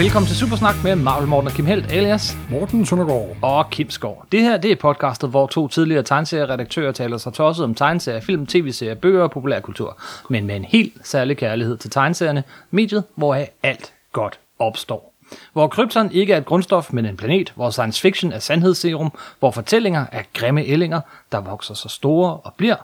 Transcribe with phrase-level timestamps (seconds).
[0.00, 3.36] velkommen til Supersnak med Marvel Morten og Kim Helt, alias Morten Søndergaard.
[3.42, 4.26] og Kim Skov.
[4.32, 8.46] Det her det er podcastet, hvor to tidligere tegneserieredaktører taler sig tosset om tegneserier, film,
[8.46, 9.98] tv-serier, bøger og populærkultur.
[10.30, 15.14] Men med en helt særlig kærlighed til tegneserierne, mediet, hvor alt godt opstår.
[15.52, 19.50] Hvor krypton ikke er et grundstof, men en planet, hvor science fiction er sandhedsserum, hvor
[19.50, 21.00] fortællinger er grimme ællinger,
[21.32, 22.76] der vokser så store og bliver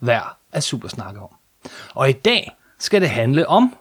[0.00, 1.30] værd at supersnakke om.
[1.94, 3.74] Og i dag skal det handle om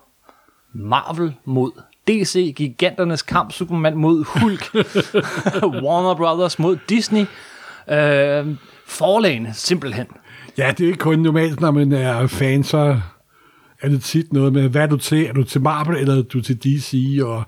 [0.73, 1.71] Marvel mod
[2.07, 4.73] DC, giganternes kamp, Superman mod Hulk,
[5.84, 7.25] Warner Brothers mod Disney,
[7.89, 8.48] øh,
[8.85, 10.08] forlagene simpelthen.
[10.58, 12.99] Ja, det er ikke kun normalt, når man er fan, så
[13.81, 15.25] er det tit noget med, hvad er du til?
[15.25, 17.20] Er du til Marvel, eller er du til DC?
[17.23, 17.44] Og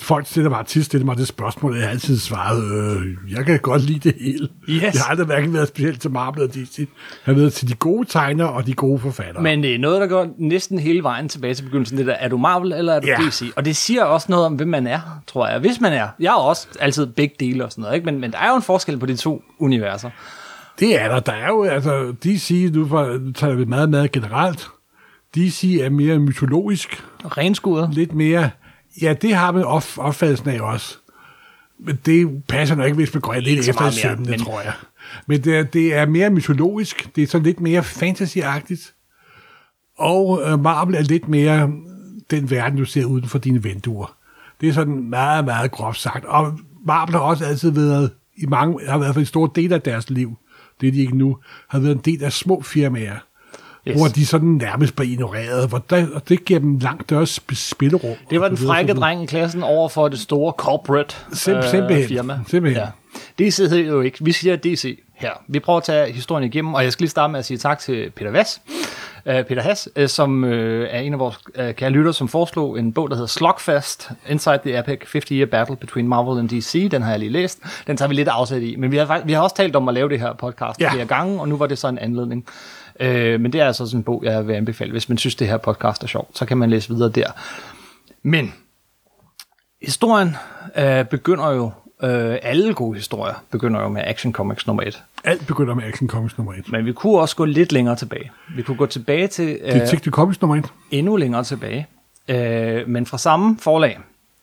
[0.00, 3.58] folk stiller mig tit stiller mig det spørgsmål, jeg har altid svaret, øh, jeg kan
[3.58, 4.48] godt lide det hele.
[4.68, 4.82] Yes.
[4.82, 6.78] Jeg har aldrig hverken været specielt til Marvel eller DC.
[6.78, 6.86] Jeg
[7.24, 9.42] har været til de gode tegnere og de gode forfattere.
[9.42, 11.98] Men det er noget, der går næsten hele vejen tilbage til begyndelsen.
[11.98, 13.16] Det der, er du Marvel, eller er du Ja.
[13.28, 13.52] DC?
[13.56, 15.58] Og det siger også noget om, hvem man er, tror jeg.
[15.58, 16.08] Hvis man er.
[16.20, 18.04] Jeg er også altid begge dele og sådan noget, ikke?
[18.04, 20.10] Men, men der er jo en forskel på de to universer.
[20.80, 21.20] Det er der.
[21.20, 24.68] Der er jo, altså, DC, nu, for, nu taler vi meget, meget generelt.
[25.34, 27.94] DC er mere mytologisk, Renskuret.
[27.94, 28.50] lidt mere...
[29.02, 30.96] Ja, det har man op, opfattelsen af også.
[31.78, 34.60] Men det passer nok ikke, hvis man går lidt så efter i søvnene, men- tror
[34.60, 34.72] jeg.
[35.26, 37.10] Men det er, det er mere mytologisk.
[37.16, 38.94] Det er sådan lidt mere fantasyagtigt.
[39.98, 41.72] Og øh, Marvel er lidt mere
[42.30, 44.16] den verden, du ser uden for dine vinduer.
[44.60, 46.24] Det er sådan meget, meget groft sagt.
[46.24, 49.82] Og Marvel har også altid været, i mange, har været for en stor del af
[49.82, 50.36] deres liv,
[50.80, 53.16] det er de ikke nu, har været en del af små firmaer,
[53.88, 53.96] Yes.
[53.96, 57.54] hvor de sådan nærmest bliver ignoreret, hvor der, og det giver dem langt større sp-
[57.54, 58.14] spillerum.
[58.30, 62.08] Det var den frække dreng i klassen over for det store corporate Sim- øh, simpelthen.
[62.08, 62.38] firma.
[62.48, 62.82] Simpelthen.
[63.38, 63.44] Ja.
[63.44, 64.18] DC hedder jo ikke.
[64.24, 65.30] Vi siger DC her.
[65.48, 67.78] Vi prøver at tage historien igennem, og jeg skal lige starte med at sige tak
[67.78, 68.60] til Peter Vass.
[69.26, 72.78] Uh, Peter Hass, uh, som uh, er en af vores uh, kære lytter, som foreslog
[72.78, 76.88] en bog, der hedder Slugfest, Inside the Epic 50-Year Battle Between Marvel and DC.
[76.90, 77.58] Den har jeg lige læst.
[77.86, 78.76] Den tager vi lidt afsæt i.
[78.76, 80.92] Men vi har, vi har også talt om at lave det her podcast Ja.
[80.92, 82.44] flere gange, og nu var det så en anledning.
[83.00, 84.90] Uh, men det er altså sådan en bog, jeg vil anbefale.
[84.90, 87.30] Hvis man synes, det her podcast er sjovt, så kan man læse videre der.
[88.22, 88.54] Men
[89.82, 90.36] historien
[90.76, 91.70] øh, begynder jo,
[92.02, 95.02] øh, alle gode historier begynder jo med Action Comics nummer 1.
[95.24, 96.72] Alt begynder med Action Comics nummer 1.
[96.72, 98.30] Men vi kunne også gå lidt længere tilbage.
[98.56, 100.64] Vi kunne gå tilbage til øh, Detective Comics nummer 1.
[100.90, 101.86] endnu længere tilbage.
[102.28, 103.98] Øh, men fra samme forlag.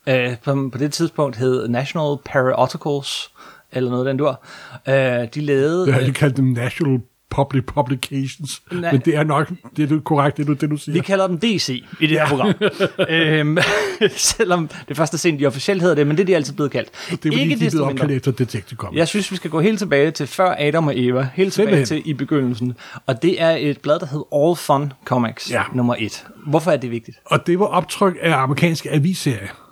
[0.08, 3.32] Øh, på, på det tidspunkt hed National Periodicals,
[3.72, 4.42] eller noget af den dur.
[4.88, 5.86] Øh, de lavede...
[5.86, 7.00] Jeg har øh, ikke kaldt dem National
[7.30, 8.92] Public Publications, Nej.
[8.92, 10.94] men det er nok det er du- korrekt, det du, det du siger.
[10.94, 12.54] Vi kalder dem DC i det her program.
[13.10, 13.58] øhm,
[14.10, 16.90] selvom det første scene, de officielt hedder det, men det er de altid blevet kaldt.
[17.10, 18.98] det er fordi, de er blevet opkaldt efter Detective Comics.
[18.98, 22.04] Jeg synes, vi skal gå helt tilbage til før Adam og Eva, helt tilbage Simpelthen.
[22.04, 22.74] til i begyndelsen.
[23.06, 25.62] Og det er et blad, der hedder All Fun Comics, Ja.
[25.74, 26.26] nummer et.
[26.48, 27.18] Hvorfor er det vigtigt?
[27.26, 29.67] Og det var optryk af amerikanske avisserier.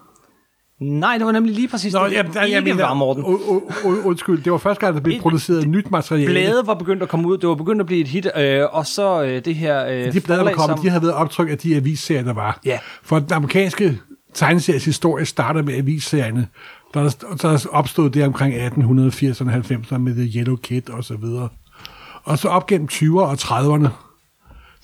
[0.81, 2.11] Nej, det var nemlig lige præcis det.
[2.11, 3.23] jamen, der- ikke var, Morten.
[3.23, 6.25] u- u- u- undskyld, det var første gang, der blev Et- produceret nyt materiale.
[6.31, 8.85] Blade var begyndt at komme ud, det var begyndt at blive et hit, øh, og
[8.85, 11.49] så øh, det her øh, de blade, der forlag, kom, som- de har været optryk
[11.49, 12.59] af de avisserier, der var.
[12.65, 12.79] Ja.
[13.03, 13.99] For den amerikanske
[14.33, 16.47] tegneseries historie starter med avisserierne.
[16.93, 21.15] Der er, der opstod det omkring 1880'erne og 90'erne med The Yellow Kid og så
[21.17, 21.49] videre.
[22.23, 23.87] Og så op gennem 20'erne og 30'erne,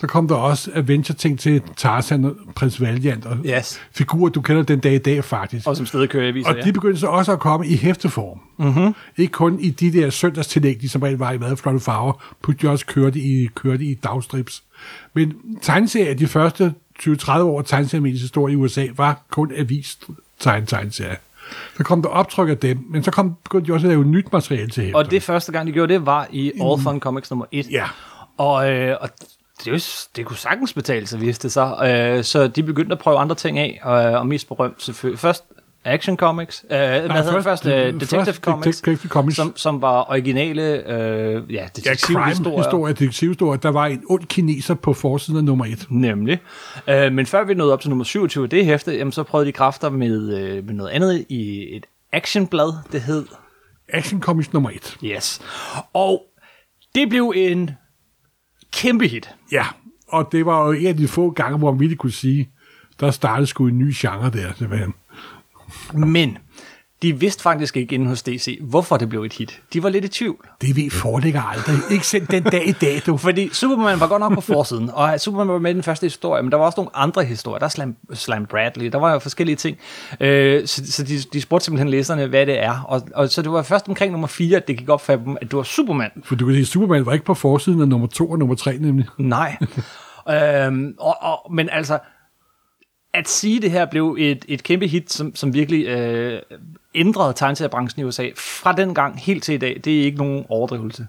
[0.01, 3.81] så kom der også adventure-ting til Tarzan og Prins Valiant og Yes.
[3.91, 5.67] figurer, du kender den dag i dag faktisk.
[5.67, 6.62] Og som aviser, Og ja.
[6.62, 8.39] de begyndte så også at komme i hæfteform.
[8.57, 8.95] Mm-hmm.
[9.17, 12.51] Ikke kun i de der søndagstillæg, de som regel var i meget flotte farver, på
[12.51, 14.63] de også kørte i, kørte i dagstrips.
[15.13, 20.00] Men tegneserier, de første 20-30 år tegneseriemediets historie i USA, var kun avis
[20.39, 21.16] tegn tegneserier.
[21.78, 24.33] Så kom der optryk af dem, men så kom, begyndte de også at lave nyt
[24.33, 24.97] materiale til hæfter.
[24.97, 27.68] Og det første gang, de gjorde det, var i All Fun Comics nummer 1.
[27.72, 27.85] Ja.
[28.38, 29.09] Og, øh, og
[29.66, 29.80] det, jo,
[30.16, 31.78] det kunne sagtens betale sig, viste det sig.
[32.18, 35.20] Øh, så de begyndte at prøve andre ting af, og, og mest berømt selvfølgelig.
[35.20, 35.44] Først
[35.86, 37.64] Action Comics, øh, hvad hedder det først- først?
[37.64, 39.36] Først Detective Comics, Detective Comics.
[39.36, 42.34] Som, som var originale øh, ja, Ja, detektivhistorier.
[42.44, 43.60] crime-historie, detektivhistorie.
[43.63, 45.86] Der var en ond kineser på forsiden af nummer et.
[45.90, 46.40] Nemlig.
[46.88, 49.48] Øh, men før vi nåede op til nummer 27 af det hæfte, jamen, så prøvede
[49.48, 53.25] de kræfter med, øh, med noget andet i et actionblad, det hed
[53.94, 54.98] Action Comics nummer et.
[55.04, 55.42] Yes.
[55.94, 56.24] Og
[56.96, 57.69] det blev en
[58.73, 59.29] kæmpe hit.
[59.51, 59.65] Ja,
[60.07, 62.50] og det var jo en af de få gange, hvor man virkelig kunne sige,
[63.00, 64.94] der startede sgu en ny genre der, simpelthen.
[65.94, 66.38] Men
[67.01, 69.62] de vidste faktisk ikke inde hos DC, hvorfor det blev et hit.
[69.74, 70.48] De var lidt i tvivl.
[70.62, 71.75] Det ved foreligger aldrig.
[71.92, 73.18] Ikke selv den dag i dag, du.
[73.18, 76.44] Fordi Superman var godt nok på forsiden, og Superman var med i den første historie,
[76.44, 77.59] men der var også nogle andre historier.
[77.59, 79.77] Der er Slam, Slam Bradley, der var jo forskellige ting.
[80.19, 82.81] Øh, så så de, de spurgte simpelthen læserne, hvad det er.
[82.88, 85.38] Og, og så det var først omkring nummer 4, at det gik op for dem,
[85.42, 86.12] at det var Superman.
[86.24, 88.77] For du kan sige, Superman var ikke på forsiden af nummer to og nummer tre,
[88.77, 89.06] nemlig.
[89.18, 89.57] Nej.
[90.65, 92.00] øhm, og, og, men altså,
[93.13, 96.42] at sige, det her blev et, et kæmpe hit, som, som virkelig øh,
[96.96, 100.46] ændrede tegneseriebranchen i USA, fra den gang helt til i dag, det er ikke nogen
[100.50, 101.08] overdrivelse.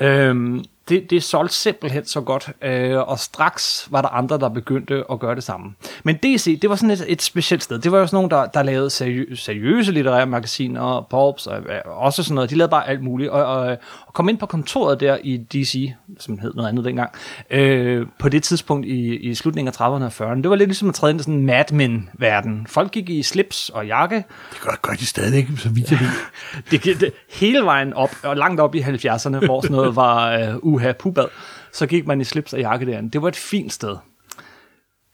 [0.00, 5.04] Øhm, det, det solgte simpelthen så godt, øh, og straks var der andre, der begyndte
[5.12, 5.74] at gøre det samme.
[6.04, 7.78] Men DC, det var sådan et, et specielt sted.
[7.78, 11.94] Det var jo sådan nogle, der, der lavede seriø- seriøse litterære magasiner, Pulps og og
[11.96, 12.50] også sådan noget.
[12.50, 13.30] De lavede bare alt muligt.
[13.30, 13.76] Og, og,
[14.06, 17.10] og kom ind på kontoret der i DC, som hed noget andet dengang,
[17.50, 20.42] øh, på det tidspunkt i, i slutningen af 30'erne og 40'erne.
[20.42, 22.66] Det var lidt ligesom at træde ind i sådan en Mad Men-verden.
[22.68, 24.16] Folk gik i slips og jakke.
[24.16, 26.08] Det gør, gør de stadig, så vidt jeg ved.
[26.70, 30.48] Det, gik- det, hele vejen op, og langt op i 70'erne, hvor sådan noget var
[30.48, 31.24] uh, uha pubad,
[31.72, 33.10] så gik man i slips og jakke derinde.
[33.10, 33.96] Det var et fint sted.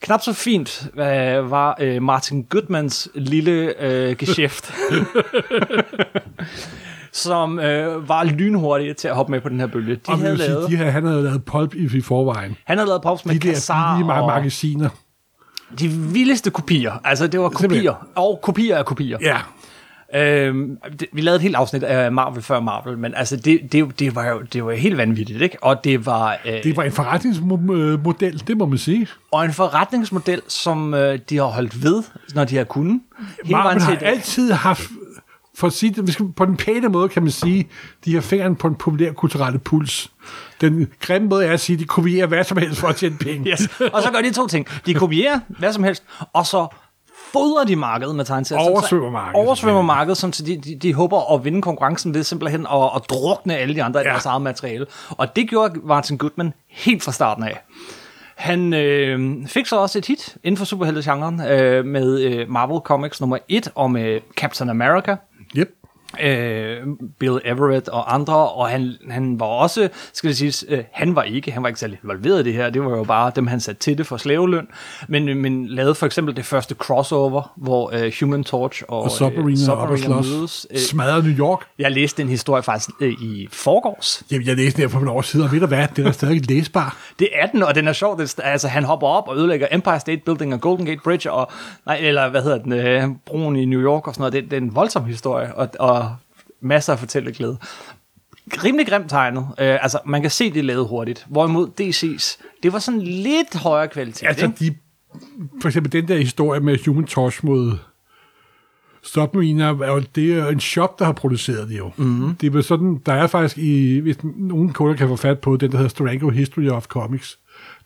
[0.06, 0.98] Knap så fint uh,
[1.50, 3.74] var uh, Martin Goodmans lille
[4.10, 4.74] uh, geschæft,
[7.12, 9.94] som uh, var lynhurtig til at hoppe med på den her bølge.
[9.94, 12.56] De Og havde sige, lavet, de her, han havde lavet pulp i, i forvejen.
[12.64, 14.88] han havde lavet pops med De der Kassar billige og magasiner.
[15.78, 16.92] de vildeste kopier.
[17.04, 17.86] Altså, det var Simpelthen.
[17.92, 18.08] kopier.
[18.14, 19.18] Og kopier af kopier.
[19.20, 19.36] Ja,
[20.14, 23.98] Øhm, det, vi lavede et helt afsnit af Marvel før Marvel, men altså det, det,
[24.00, 25.62] det, var jo det var helt vanvittigt, ikke?
[25.62, 29.06] Og det var, øh, det var en forretningsmodel, det må man sige.
[29.32, 32.02] og en forretningsmodel, som øh, de har holdt ved,
[32.34, 33.00] når de har kunnet.
[33.50, 34.88] Marvel har altid haft,
[35.54, 37.68] for at sige det, på den pæne måde kan man sige,
[38.04, 40.10] de har fingeren på en populær kulturelle puls.
[40.60, 43.16] Den grimme måde er at sige, at de kopierer hvad som helst for at tjene
[43.16, 43.50] penge.
[43.50, 43.68] Yes.
[43.92, 44.66] Og så gør de to ting.
[44.86, 46.66] De kopierer hvad som helst, og så
[47.32, 48.70] fodrer de markedet med tegneserier.
[48.70, 49.46] Oversvømmer markedet.
[49.46, 53.02] Oversvømmer markedet, sådan, så de, de, de håber at vinde konkurrencen ved simpelthen at, at
[53.10, 54.06] drukne alle de andre ja.
[54.06, 54.86] i deres eget materiale.
[55.10, 57.60] Og det gjorde Martin Goodman helt fra starten af.
[58.36, 63.20] Han øh, fik så også et hit inden for superheltegenren øh, med øh, Marvel Comics
[63.20, 65.16] nummer 1 og med Captain America
[65.56, 65.68] Yep.
[66.22, 66.86] Øh,
[67.18, 71.22] Bill Everett og andre, og han, han var også, skal det siges, øh, han var
[71.22, 73.60] ikke, han var ikke særlig involveret i det her, det var jo bare dem, han
[73.60, 74.68] satte til det for slaveløn,
[75.08, 79.58] men, men lavede for eksempel det første crossover, hvor øh, Human Torch og, Og Submarine
[79.68, 80.66] er oppe og mødes.
[80.70, 81.60] Øh, Smadret New York.
[81.78, 84.22] jeg læste den historie faktisk øh, i forgårs.
[84.30, 86.12] Jamen, jeg læste den her for nogle år siden, og ved du hvad, den er
[86.12, 86.96] stadig læsbar.
[87.18, 88.18] Det er den, og den er sjov.
[88.18, 91.50] Det, altså, han hopper op og ødelægger Empire State Building og Golden Gate Bridge, og,
[91.86, 94.32] nej, eller hvad hedder den, øh, broen i New York og sådan noget.
[94.32, 96.05] Det, det er en voldsom historie, og, og
[96.66, 97.58] masser af fortælleglæde.
[98.64, 99.46] Rimelig grimt tegnet.
[99.58, 101.26] Øh, altså, man kan se, det lavet hurtigt.
[101.28, 104.26] Hvorimod DC's, det var sådan lidt højere kvalitet.
[104.26, 104.58] Altså, ikke?
[104.58, 104.74] de,
[105.60, 107.78] for eksempel den der historie med Human Torch mod
[109.02, 111.90] Submariner, er det er en shop, der har produceret det jo.
[111.96, 112.34] Mm-hmm.
[112.34, 115.70] Det er sådan, der er faktisk, i, hvis nogen kunder kan få fat på, den
[115.70, 117.38] der hedder Strango History of Comics,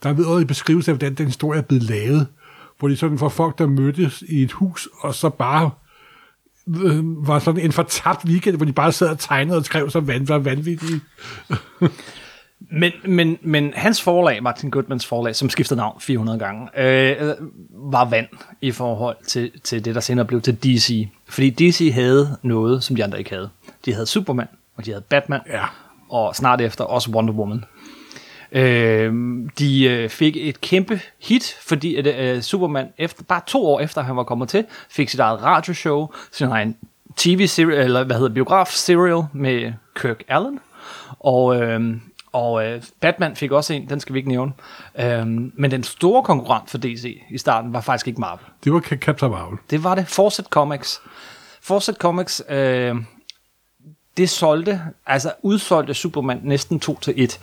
[0.03, 2.27] der er ved en beskrivelse af, hvordan den historie er blevet lavet,
[2.79, 5.71] hvor det er sådan for folk, der mødtes i et hus, og så bare
[6.85, 10.01] øh, var sådan en fortabt weekend, hvor de bare sad og tegnede og skrev så
[10.01, 11.03] vand, var vanvittigt.
[12.73, 17.35] Men, men, men hans forlag, Martin Goodmans forlag, som skiftede navn 400 gange, øh,
[17.71, 18.27] var vand
[18.61, 21.09] i forhold til, til det, der senere blev til DC.
[21.29, 23.49] Fordi DC havde noget, som de andre ikke havde.
[23.85, 24.47] De havde Superman,
[24.77, 25.65] og de havde Batman, Ja.
[26.11, 27.65] og snart efter også Wonder Woman.
[28.53, 29.13] Øh,
[29.59, 34.03] de øh, fik et kæmpe hit, fordi at, øh, Superman, efter, bare to år efter
[34.03, 36.77] han var kommet til, fik sit eget radioshow, sin egen
[37.17, 40.59] tv-serial, eller hvad hedder biograf-serial med Kirk Allen.
[41.19, 41.97] Og, øh,
[42.33, 44.53] og øh, Batman fik også en, den skal vi ikke nævne.
[45.01, 48.47] Øh, men den store konkurrent for DC i starten var faktisk ikke Marvel.
[48.65, 49.59] Det var Captain Marvel.
[49.71, 50.09] Det var det.
[50.09, 51.01] Fawcett Comics.
[51.63, 52.97] Fawcett Comics, øh,
[54.17, 57.41] det solgte, altså udsolgte Superman næsten 2 til 1.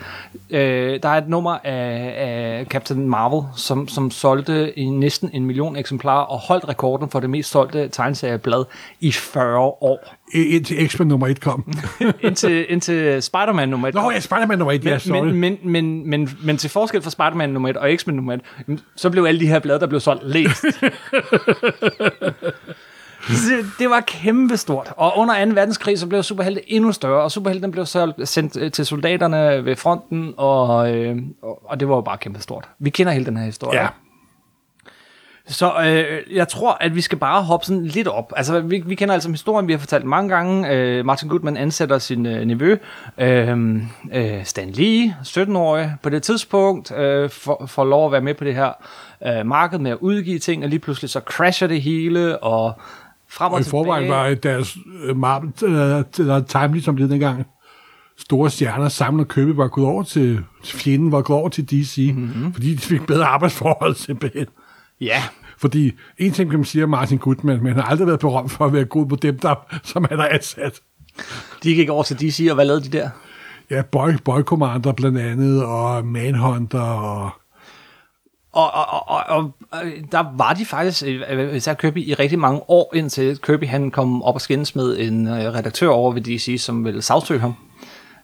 [0.49, 5.45] Øh, der er et nummer af, af Captain Marvel, som, som solgte i næsten en
[5.45, 8.65] million eksemplarer og holdt rekorden for det mest solgte tegneserieblad
[8.99, 10.15] i 40 år.
[10.33, 11.73] Indtil X-Men nummer 1 kom.
[12.21, 13.93] indtil, indtil Spider-Man nummer 1.
[13.93, 15.25] Nå ja, Spider-Man nummer 1, ja, sorry.
[15.25, 18.33] men, men, men, men, men til forskel fra Spider-Man nummer 1 og X-Men nummer
[18.67, 20.65] 1, så blev alle de her blade, der blev solgt, læst.
[23.79, 24.93] det, var kæmpestort.
[24.97, 25.51] Og under 2.
[25.53, 29.75] verdenskrig, så blev superhelte endnu større, og superhelten blev solgt, sendt øh, til soldaterne ved
[29.75, 32.69] fronten, og, øh, og, og det var jo bare kæmpestort.
[32.79, 33.79] Vi kender hele den her historie.
[33.79, 33.87] Ja.
[35.47, 38.33] Så øh, jeg tror, at vi skal bare hoppe sådan lidt op.
[38.35, 40.69] Altså, vi, vi kender altså historien, vi har fortalt mange gange.
[40.69, 42.77] Øh, Martin Goodman ansætter sin øh, nevø,
[43.17, 43.75] øh,
[44.13, 48.43] øh, Stan Lee, 17-årig på det tidspunkt, øh, får, får lov at være med på
[48.43, 48.71] det her
[49.25, 52.73] øh, marked med at udgive ting, og lige pludselig så crasher det hele, og
[53.29, 53.69] frem og, Og i tilbage.
[53.83, 57.45] forvejen var deres øh, Marvel, eller, eller Timely, som det dengang,
[58.17, 61.71] store stjerner sammen og købe var gået over til, til fjenden, var gået over til
[61.71, 62.53] DC, mm-hmm.
[62.53, 64.45] fordi de fik bedre arbejdsforhold simpelthen.
[65.01, 65.23] Ja,
[65.57, 68.51] Fordi en ting kan man sige om Martin Goodman, men han har aldrig været berømt
[68.51, 70.79] for at være god på dem, der, som han har ansat.
[71.63, 73.09] de gik over til DC, og hvad lavede de der?
[73.71, 77.29] Ja, Boy, Boy Commander blandt andet, og Manhunter, og
[78.57, 79.51] Og, og, og, og,
[80.11, 84.23] der var de faktisk, øh, især Kirby, i rigtig mange år, indtil Kirby han kom
[84.23, 87.55] op og skændes med en øh, redaktør over ved DC, som ville sagsøge ham.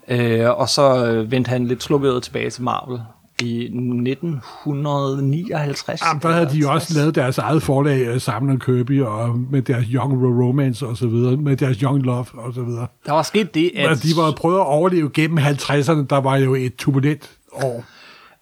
[0.08, 3.00] Øh, og så øh, vendte han lidt slukket tilbage til Marvel
[3.42, 6.02] i 1959.
[6.02, 9.86] Jamen, der havde de jo også lavet deres eget forlag sammen Kirby, og med deres
[9.88, 12.88] Young Romance og så videre, med deres Young Love og så videre.
[13.06, 13.90] Der var sket det, at...
[13.90, 17.84] Men de var prøvet at overleve gennem 50'erne, der var jo et turbulent år.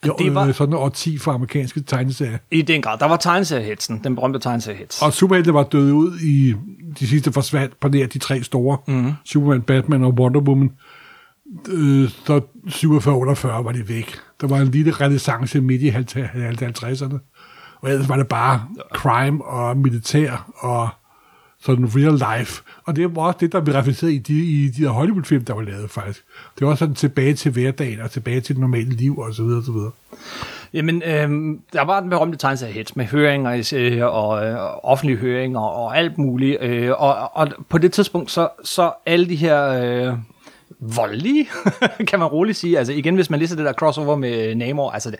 [0.08, 2.38] Jo, det var- øh, sådan et årti for amerikanske tegneserier.
[2.52, 2.98] I den grad.
[2.98, 5.06] Der var tegneseriehetsen, den berømte tegneseriehetsen.
[5.06, 6.54] Og superhelte var døde ud i
[7.00, 8.78] de sidste forsvandt på nær de tre store.
[8.88, 9.12] Mm-hmm.
[9.26, 10.72] Superman, Batman og Wonder Woman.
[11.70, 14.16] Øh, så 47-48 var de væk.
[14.42, 17.18] Der var en lille renaissance midt i 50'erne.
[17.82, 18.62] Og ellers var det bare
[18.94, 20.90] crime og militær og
[21.62, 22.64] sådan real life.
[22.84, 25.54] Og det var også det, der blev reflekteret i de, i de der Hollywood-film, der
[25.54, 26.24] var lavet faktisk.
[26.60, 29.60] Det var sådan tilbage til hverdagen og tilbage til det normale liv og så videre
[29.60, 29.92] og så videre.
[30.74, 35.98] Jamen, øh, der var den berømte tegneseriehets med høringer øh, og øh, offentlige høringer og
[35.98, 36.58] alt muligt.
[36.62, 40.18] Øh, og, og på det tidspunkt, så, så alle de her øh,
[40.80, 41.48] voldelige,
[42.08, 42.78] kan man roligt sige.
[42.78, 45.20] Altså igen, hvis man læser det der crossover med Namor, altså det,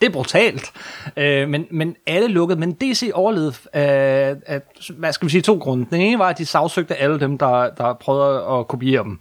[0.00, 0.72] det er brutalt.
[1.16, 2.60] Øh, men, men alle lukkede.
[2.60, 4.60] Men DC overlevede af, af,
[4.98, 5.86] hvad skal vi sige, to grunde.
[5.90, 9.18] Den ene var, at de sagsøgte alle dem, der, der prøvede at kopiere dem.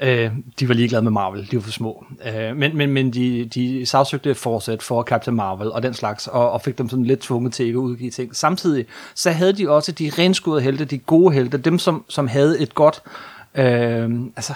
[0.00, 2.04] Øh, de var ligeglade med Marvel, de var for små.
[2.26, 6.50] Øh, men men, men de, de sagsøgte fortsat for Captain Marvel og den slags, og,
[6.50, 8.36] og fik dem sådan lidt tvunget til ikke at udgive ting.
[8.36, 12.60] Samtidig så havde de også de renskudede helte, de gode helte, dem som, som havde
[12.60, 13.02] et godt...
[13.54, 14.52] Øh, altså,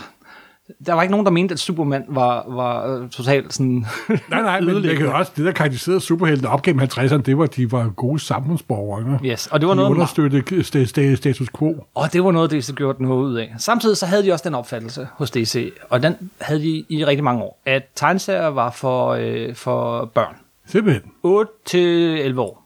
[0.87, 3.87] der var ikke nogen, der mente, at Superman var, var øh, totalt sådan...
[4.31, 7.45] Nej, nej, men det, kan også, det der karakteriserede superheltene op gennem 50'erne, det var,
[7.45, 9.19] at de var gode samfundsborgere.
[9.25, 11.85] Yes, og det var de noget, understøttede sta- sta- status quo.
[11.95, 13.55] Og det var noget, DC gjorde noget ud af.
[13.59, 17.25] Samtidig så havde de også den opfattelse hos DC, og den havde de i rigtig
[17.25, 20.35] mange år, at tegneserier var for, øh, for børn.
[20.67, 21.03] Simpelthen.
[21.23, 21.81] 8 til
[22.21, 22.63] 11 år.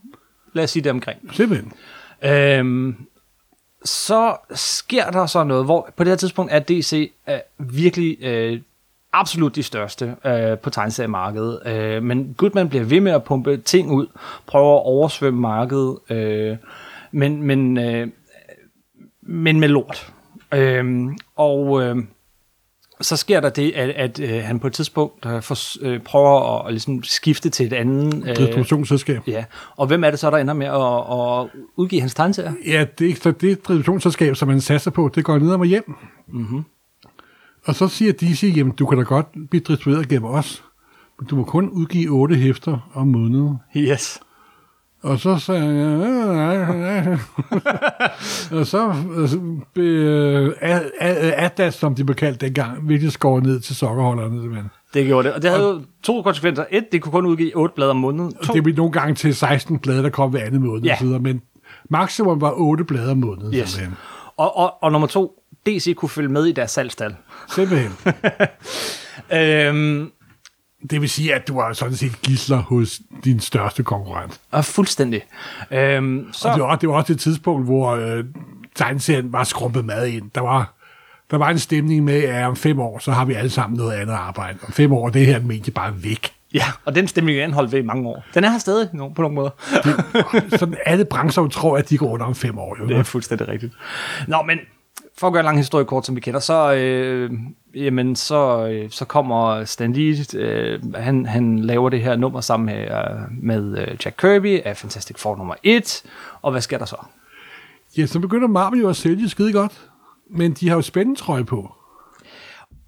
[0.52, 1.18] Lad os sige det omkring.
[1.32, 1.72] Simpelthen.
[2.24, 2.96] Øhm,
[3.84, 8.18] så sker der så noget, hvor på det her tidspunkt er DC uh, øh, virkelig
[8.52, 8.60] uh,
[9.12, 11.60] absolut de største øh, på tegneseriemarkedet.
[11.66, 14.06] Øh, men Goodman bliver ved med at pumpe ting ud,
[14.46, 16.56] prøver at oversvømme markedet, øh,
[17.12, 18.08] men, men, øh,
[19.22, 20.12] men med lort.
[20.54, 21.96] Øh, og øh,
[23.00, 26.58] så sker der det, at, at øh, han på et tidspunkt øh, for, øh, prøver
[26.58, 28.14] at, at ligesom skifte til et andet...
[28.28, 29.22] Øh, Distributionsselskab.
[29.26, 29.44] ja,
[29.76, 32.52] og hvem er det så, der ender med at, at udgive hans tegneserier?
[32.66, 35.94] Ja, det er så det distributionsselskab, som man satser på, det går ned og hjem.
[36.28, 36.64] Mm-hmm.
[37.64, 40.64] Og så siger DC, jamen du kan da godt blive distribueret gennem os,
[41.18, 43.56] men du må kun udgive otte hæfter om måneden.
[43.76, 44.20] Yes.
[45.02, 47.16] Og så sagde jeg, "Øh, nej, nej."
[48.60, 49.40] og så altså,
[49.74, 54.40] blev Ad- Ad- Atlas, som de blev kaldt dengang, virkelig skåret ned til sokkerholderne.
[54.40, 54.70] simpelthen.
[54.94, 55.34] Det gjorde det.
[55.34, 56.64] Og det havde jo to konsekvenser.
[56.70, 58.32] Et, det kunne kun udgive otte blade om måneden.
[58.34, 60.96] To, Det blev nogle gange til 16 blade, der kom hver anden måned, Ja.
[61.00, 61.42] og videre, men
[61.90, 63.54] maksimum var 8 blade om måneden.
[63.54, 63.68] yes.
[63.68, 63.96] Simpelthen.
[64.36, 67.14] og, og, og nummer to, DC kunne følge med i deres salgstal.
[67.54, 67.92] simpelthen.
[69.34, 70.10] Øhm,
[70.90, 74.40] Det vil sige, at du var sådan set gisler hos din største konkurrent.
[74.50, 75.22] og fuldstændig.
[75.70, 78.24] Øhm, så, Og det var, det var også et tidspunkt, hvor øh,
[78.74, 80.30] tegneserien var skrumpet mad ind.
[80.34, 80.74] Der var,
[81.30, 83.92] der var en stemning med, at om fem år, så har vi alle sammen noget
[83.92, 84.58] andet arbejde.
[84.66, 86.32] Om fem år, det her medie bare væk.
[86.54, 88.24] ja, og den stemning er anholdt ved i mange år.
[88.34, 89.50] Den er her stadig på nogle måder.
[90.56, 92.76] Sådan alle brancher tror, at de går under om fem år.
[92.80, 92.86] Jo.
[92.88, 93.72] Det er fuldstændig rigtigt.
[94.28, 94.58] Nå, men
[95.18, 97.30] for at gøre en lang historie kort, som vi kender, så, øh,
[97.74, 102.66] jamen, så, øh, så kommer Stan Lee, øh, han, han laver det her nummer sammen
[102.66, 106.02] med, øh, med øh, Jack Kirby af Fantastic Four nummer 1,
[106.42, 106.96] og hvad sker der så?
[107.96, 109.80] Ja, så begynder Marvel jo at sælge skide godt.
[110.30, 111.74] Men de har jo spændetrøje på.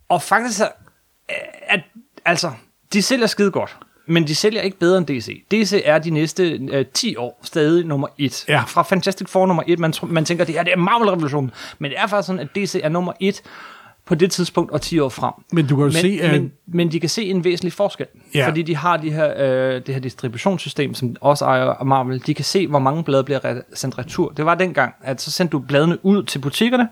[0.09, 0.65] Og faktisk, så,
[1.31, 1.81] øh, at,
[2.25, 2.53] altså,
[2.93, 5.45] de sælger skide godt, men de sælger ikke bedre end DC.
[5.51, 8.45] DC er de næste øh, 10 år stadig nummer 1.
[8.49, 8.63] Ja.
[8.67, 11.99] Fra Fantastic Four nummer 1, man, man tænker, det her det er Marvel-revolutionen, men det
[11.99, 13.43] er faktisk sådan, at DC er nummer 1
[14.05, 15.33] på det tidspunkt og 10 år frem.
[15.53, 16.31] Men du kan jo Men, se, at...
[16.41, 18.49] men, men de kan se en væsentlig forskel, Ja.
[18.49, 22.27] fordi de har de her, øh, det her distributionssystem, som også ejer Marvel.
[22.27, 24.31] De kan se, hvor mange blade bliver re- sendt retur.
[24.33, 26.89] Det var dengang, at så sendte du bladene ud til butikkerne,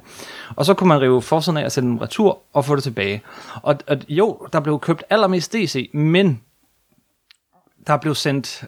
[0.56, 3.22] og så kunne man rive forsiden af og sende dem retur og få det tilbage.
[3.62, 6.40] Og, og jo, der blev købt allermest DC, men
[7.86, 8.64] der blev sendt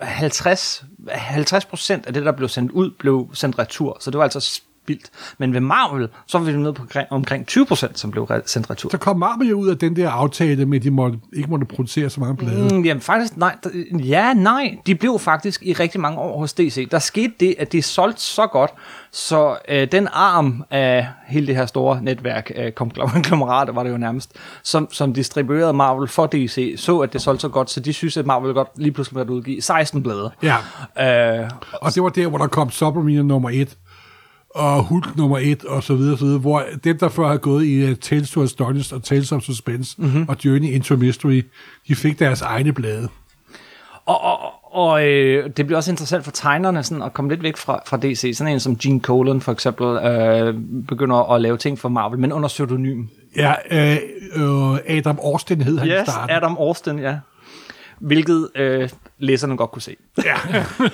[0.00, 3.96] 50, 50 procent af det, der blev sendt ud, blev sendt retur.
[4.00, 5.10] Så det var altså vildt.
[5.38, 8.90] Men ved Marvel, så var vi nede på omkring- omkring 20%, som blev sendt retur.
[8.90, 11.66] Så kom Marvel jo ud af den der aftale med, at de måtte, ikke måtte
[11.66, 12.74] producere så mange blade.
[12.74, 13.56] Mm, jamen faktisk, nej.
[13.92, 14.76] Ja, nej.
[14.86, 16.88] De blev faktisk i rigtig mange år hos DC.
[16.90, 18.70] Der skete det, at de solgte så godt,
[19.12, 23.96] så øh, den arm af hele det her store netværk af konglomerater, var det jo
[23.96, 27.92] nærmest, som, som distribuerede Marvel for DC, så at det solgte så godt, så de
[27.92, 30.30] synes, at Marvel godt lige pludselig måtte udgive 16 blade.
[30.42, 30.56] Ja,
[31.00, 33.76] Øh, og det var der, hvor der kom Submariner nummer 1,
[34.56, 37.64] og Hulk nummer 1, og så videre, så videre, hvor dem, der før havde gået
[37.64, 40.28] i uh, Tales to Astonish og Tales of Suspense mm-hmm.
[40.28, 41.42] og Journey into Mystery,
[41.88, 43.08] de fik deres egne blade.
[44.06, 44.38] Og, og,
[44.76, 47.96] og øh, det bliver også interessant for tegnerne sådan, at komme lidt væk fra, fra
[47.96, 48.32] DC.
[48.34, 50.54] Sådan en som Gene Colan for eksempel øh,
[50.88, 53.04] begynder at lave ting for Marvel, men under pseudonym.
[53.36, 53.96] Ja, øh,
[54.36, 56.36] øh, Adam Austin hed han i Yes, starten.
[56.36, 57.18] Adam Austin, ja.
[57.98, 59.96] Hvilket øh, læserne godt kunne se.
[60.24, 60.36] Ja.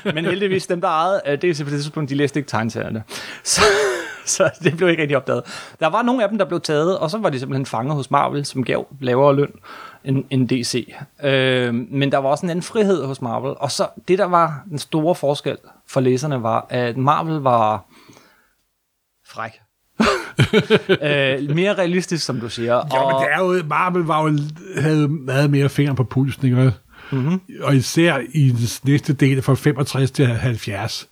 [0.15, 3.03] Men heldigvis, dem der ejede øh, DC på det tidspunkt, de læste ikke tegneserierne.
[3.45, 3.63] Så,
[4.27, 5.43] så det blev ikke rigtig opdaget.
[5.81, 8.11] Der var nogle af dem, der blev taget, og så var de simpelthen fanget hos
[8.11, 9.53] Marvel, som gav lavere løn
[10.05, 10.95] end, end DC.
[11.25, 13.55] Øh, men der var også en anden frihed hos Marvel.
[13.57, 15.57] Og så det, der var den store forskel
[15.89, 17.85] for læserne, var, at Marvel var
[19.29, 19.53] fræk.
[21.03, 22.75] øh, mere realistisk, som du siger.
[22.75, 24.39] Ja, men det er jo, Marvel var jo,
[24.77, 26.73] havde meget mere fingre på pulsen, ikke?
[27.13, 27.41] Mm-hmm.
[27.61, 31.09] Og især i den næste del fra 65 til 70,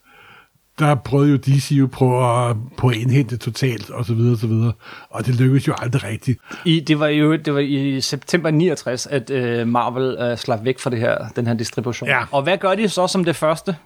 [0.78, 4.38] der prøvede jo DC jo på at, på at indhente totalt, og så videre, og
[4.38, 4.72] så videre.
[5.10, 6.40] Og det lykkedes jo aldrig rigtigt.
[6.64, 10.78] I, det var jo det var i september 69, at øh, Marvel øh, slap væk
[10.78, 12.08] fra det her, den her distribution.
[12.08, 12.22] Ja.
[12.30, 13.76] Og hvad gør de så som det første?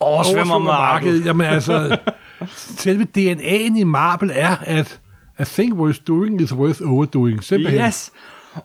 [0.00, 1.26] Oversvømmer markedet.
[1.26, 1.98] Jamen altså,
[2.84, 5.00] selve DNA'en i Marvel er, at
[5.38, 7.44] a thing worth doing is worth overdoing.
[7.44, 7.86] Simpelthen.
[7.86, 8.12] Yes.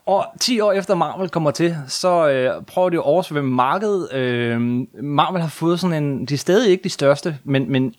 [0.05, 4.13] Og 10 år efter Marvel kommer til, så øh, prøver de at oversvømme markedet.
[4.13, 4.61] Øh,
[5.03, 6.25] Marvel har fået sådan en...
[6.25, 7.93] De er stadig ikke de største, men, men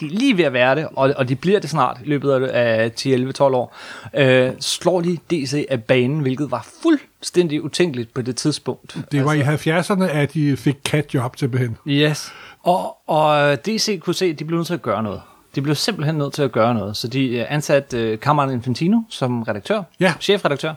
[0.00, 2.32] de er lige ved at være det, og, og de bliver det snart i løbet
[2.32, 3.76] af 10-11-12 år.
[4.14, 8.96] Øh, slår de DC af banen, hvilket var fuldstændig utænkeligt på det tidspunkt.
[9.12, 11.76] Det var i 70'erne, at de fik cat-job simpelthen.
[11.86, 12.32] Yes.
[12.62, 15.20] Og, og DC kunne se, at de blev nødt til at gøre noget.
[15.54, 16.96] De blev simpelthen nødt til at gøre noget.
[16.96, 20.14] Så de øh, ansatte uh, Cameron Infantino som redaktør, Ja.
[20.20, 20.74] chefredaktør,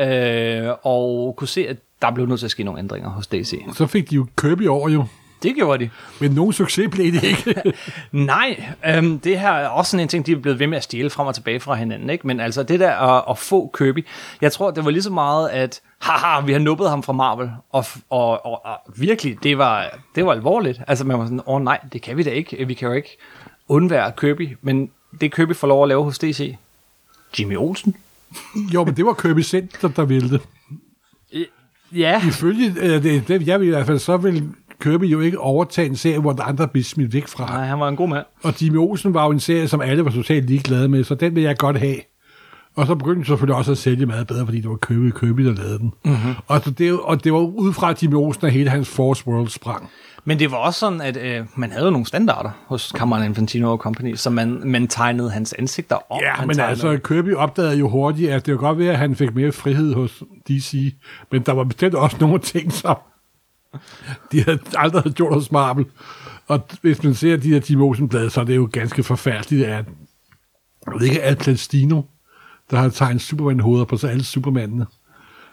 [0.00, 3.64] øh, og kunne se, at der blev nødt til at ske nogle ændringer hos DC.
[3.74, 5.04] Så fik de jo Kirby over jo.
[5.42, 5.90] Det gjorde de.
[6.20, 7.62] Men nogen succes blev det ikke.
[8.12, 10.84] Nej, øhm, det her er også sådan en ting, de er blevet ved med at
[10.84, 12.10] stjæle frem og tilbage fra hinanden.
[12.10, 12.26] Ikke?
[12.26, 14.06] Men altså det der at, at få Kirby,
[14.40, 17.50] jeg tror, det var lige så meget, at haha, vi har nuppet ham fra Marvel.
[17.70, 20.80] Og, og, og, og virkelig, det var, det var alvorligt.
[20.88, 22.66] Altså man var sådan, åh nej, det kan vi da ikke.
[22.66, 23.16] Vi kan jo ikke
[23.68, 24.56] undvære Kirby.
[24.62, 26.56] Men det Kirby får lov at lave hos DC.
[27.38, 27.96] Jimmy Olsen?
[28.74, 30.40] jo, men det var Kirby selv, der, ville det.
[31.92, 34.48] Ja, Ifølge øh, det, det, jeg vil i hvert fald, så vil
[34.80, 37.46] Kirby jo ikke overtage en serie, hvor der andre bliver smidt væk fra.
[37.46, 38.26] nej, han var en god mand.
[38.42, 41.34] Og Jimmy Olsen var jo en serie, som alle var totalt ligeglade med, så den
[41.34, 41.96] vil jeg godt have.
[42.76, 45.44] Og så begyndte de selvfølgelig også at sælge meget bedre, fordi det var Kirby, Kirby
[45.44, 45.92] der lavede den.
[46.04, 46.34] Mm-hmm.
[46.46, 49.48] Og, så det, og det var ud fra Jimmy Olsen, at hele hans Force World
[49.48, 49.88] sprang.
[50.24, 53.72] Men det var også sådan, at øh, man havde jo nogle standarder hos Cameron Infantino
[53.72, 56.20] og Company, så man, man tegnede hans ansigter om.
[56.22, 58.98] Ja, han men tegnede- altså, Kirby opdagede jo hurtigt, at det kunne godt være, at
[58.98, 60.94] han fik mere frihed hos DC.
[61.32, 62.96] Men der var bestemt også nogle ting, som
[64.32, 65.84] de havde aldrig havde gjort hos Marvel.
[66.46, 69.84] Og hvis man ser de her Jimmy Olsen-blade, så er det jo ganske forfærdeligt, at
[70.98, 72.02] ved ikke, Al Plastino,
[72.70, 74.86] der har tegnet Superman-hoveder på så alle Supermandene.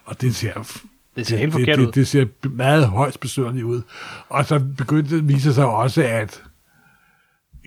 [0.06, 0.84] Og det ser
[1.18, 1.92] Det ser helt det, forkert det, ud.
[1.92, 3.82] det ser meget højst besøgerligt ud.
[4.30, 6.44] Og så begyndte det at vise sig også, at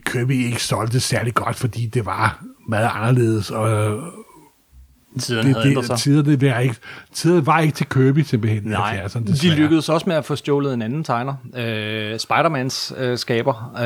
[0.07, 3.99] Kirby ikke solgte særlig godt, fordi det var meget anderledes, og
[5.19, 5.95] Tiden det, havde ændret sig.
[5.95, 6.77] det, tiderne, var ikke,
[7.13, 8.63] tiderne var ikke til Kirby simpelthen.
[8.65, 11.35] Nej, 70'erne, de lykkedes også med at få stjålet en anden tegner.
[11.57, 13.73] Øh, Spider-Mans øh, skaber.
[13.77, 13.81] Øh,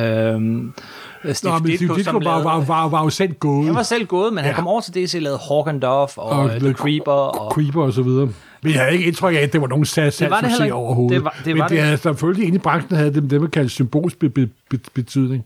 [1.34, 3.66] Steve Nå, men Steve Ditko var, var, var, var jo selv gået.
[3.66, 4.46] han var selv gået, men ja.
[4.46, 7.12] han kom over til DC og lavede Hawk and Dove og, og The The Creeper.
[7.12, 8.28] Og, Creeper og så videre.
[8.64, 10.74] Men jeg havde ikke indtryk af, at det var nogen salg, Det var det heller
[10.74, 11.14] overhovedet.
[11.16, 11.84] Det var- det Men var det det.
[11.84, 15.44] havde selvfølgelig inde i branchen havde dem, dem man kaldt symbolsk be, be, be, betydning.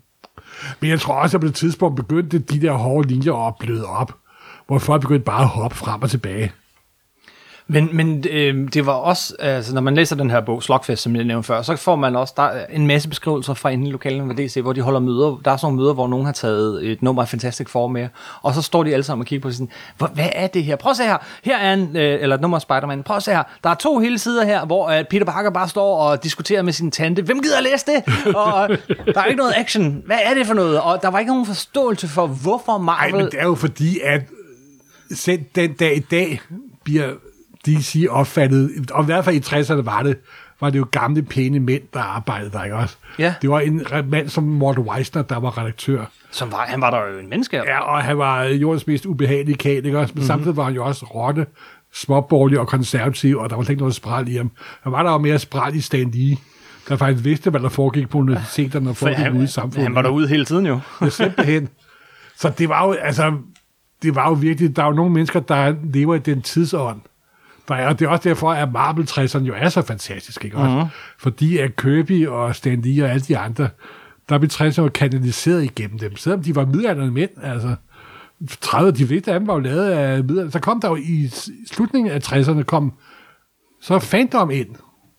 [0.81, 3.85] Men jeg tror også, at på et tidspunkt begyndte de der hårde linjer at bløde
[3.87, 4.13] op,
[4.67, 6.53] hvor folk begyndte bare at hoppe frem og tilbage.
[7.71, 11.17] Men, men øh, det var også, altså når man læser den her bog, Slokfest, som
[11.17, 14.37] jeg nævnte før, så får man også der en masse beskrivelser fra inden lokalen ved
[14.37, 15.41] DC, hvor de holder møder.
[15.45, 18.09] Der er sådan nogle møder, hvor nogen har taget et nummer af Fantastic Four med,
[18.43, 20.77] og så står de alle sammen og kigger på sådan, hvad er det her?
[20.77, 21.17] Prøv at se her.
[21.45, 23.03] Her er en, øh, eller et nummer af Spider-Man.
[23.03, 23.43] Prøv at se her.
[23.65, 26.73] Der er to hele sider her, hvor øh, Peter Parker bare står og diskuterer med
[26.73, 27.23] sin tante.
[27.23, 28.35] Hvem gider at læse det?
[28.35, 28.79] Og øh,
[29.15, 30.03] der er ikke noget action.
[30.07, 30.81] Hvad er det for noget?
[30.81, 33.25] Og der var ikke nogen forståelse for, hvorfor Nej, Marvel...
[33.25, 34.23] men det er jo fordi, at
[35.15, 36.41] selv den dag i dag
[36.85, 37.09] bliver
[37.67, 40.19] DC opfattet, og i hvert fald i 60'erne var det,
[40.61, 42.97] var det jo gamle, pæne mænd, der arbejdede der, ikke også?
[43.19, 43.35] Ja.
[43.43, 46.05] Det var en mand som Mort Weisner, der var redaktør.
[46.31, 47.57] Som var, han var der jo en menneske.
[47.57, 50.13] Ja, og han var jordens mest ubehagelige kat, ikke også?
[50.15, 50.27] Men mm-hmm.
[50.27, 51.47] samtidig var han jo også rotte,
[51.95, 54.51] småborgerlig og konservativ, og der var slet ikke noget spræl i ham.
[54.83, 56.37] Han var der jo mere spræl i Stan Lee,
[56.89, 59.83] der faktisk vidste, hvad der foregik på universiteterne og For foregik ude i han, samfundet.
[59.83, 60.81] han var derude hele tiden jo.
[61.01, 61.69] Ja, simpelthen.
[62.37, 63.33] Så det var jo, altså,
[64.03, 67.01] det var jo virkelig, der er jo nogle mennesker, der lever i den tidsånd.
[67.69, 70.57] Der er, og det er også derfor, at Marvel 60'erne jo er så fantastisk, ikke
[70.57, 70.75] også?
[70.75, 70.89] Mm-hmm.
[71.19, 73.69] Fordi at Kirby og Stan Lee og alle de andre,
[74.29, 77.75] der blev 60'erne jo kanaliseret igennem dem, selvom de var midaldrende mænd, altså.
[78.61, 80.53] 30, de fleste af dem var jo lavet af midaldrende.
[80.53, 81.31] Så kom der jo i
[81.73, 82.93] slutningen af 60'erne, kom
[83.83, 84.69] så fandom ind.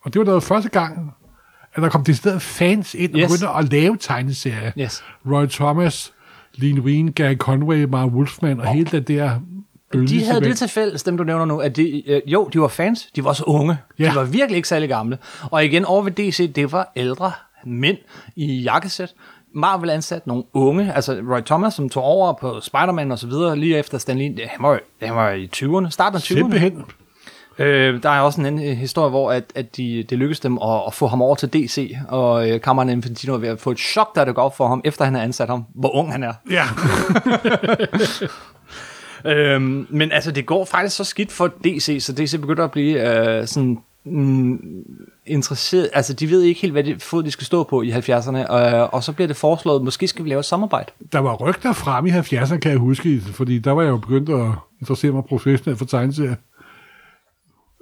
[0.02, 1.12] Og det var der første gang,
[1.74, 3.28] at der kom til stedet fans ind og Yes.
[3.28, 4.72] begyndte at lave tegneserier.
[4.80, 5.04] Yes.
[5.32, 6.14] Roy Thomas,
[6.56, 9.40] Lean Wien, Gary Conway, Mark Wolfman og hele den der.
[9.94, 12.68] De havde det til fælles, dem du nævner nu, at de, øh, jo, de var
[12.68, 13.78] fans, de var også unge.
[14.00, 14.10] Ja.
[14.10, 15.18] De var virkelig ikke særlig gamle.
[15.52, 17.32] Og igen, over ved DC, det var ældre
[17.66, 17.98] mænd
[18.36, 19.14] i jakkesæt.
[19.56, 23.58] Marvel ansat nogle unge, altså Roy Thomas, som tog over på Spider-Man og så videre,
[23.58, 26.34] lige efter Stan Lee, det- han var, han var i 20'erne, starten af 20'erne.
[26.38, 26.84] Simpelthen.
[27.60, 30.58] Øh, der er også en anden øh, historie, hvor at, at de, det lykkedes dem
[30.58, 33.72] at, at få ham over til DC, og øh, kammeren Infantino er ved at få
[33.72, 36.12] et chok, der det går op for ham, efter han har ansat ham, hvor ung
[36.12, 36.34] han er.
[36.52, 36.64] Ja.
[39.26, 43.18] Øhm, men altså, det går faktisk så skidt for DC, så DC begynder at blive
[43.40, 44.60] øh, sådan mm,
[45.26, 45.90] interesseret.
[45.94, 48.94] Altså, de ved ikke helt, hvad de, fod de skal stå på i 70'erne, øh,
[48.94, 50.92] og så bliver det foreslået, måske skal vi lave et samarbejde.
[51.12, 54.30] Der var rygter frem i 70'erne, kan jeg huske, fordi der var jeg jo begyndt
[54.30, 54.52] at
[54.82, 56.36] interessere mig professionelt for tegneserier.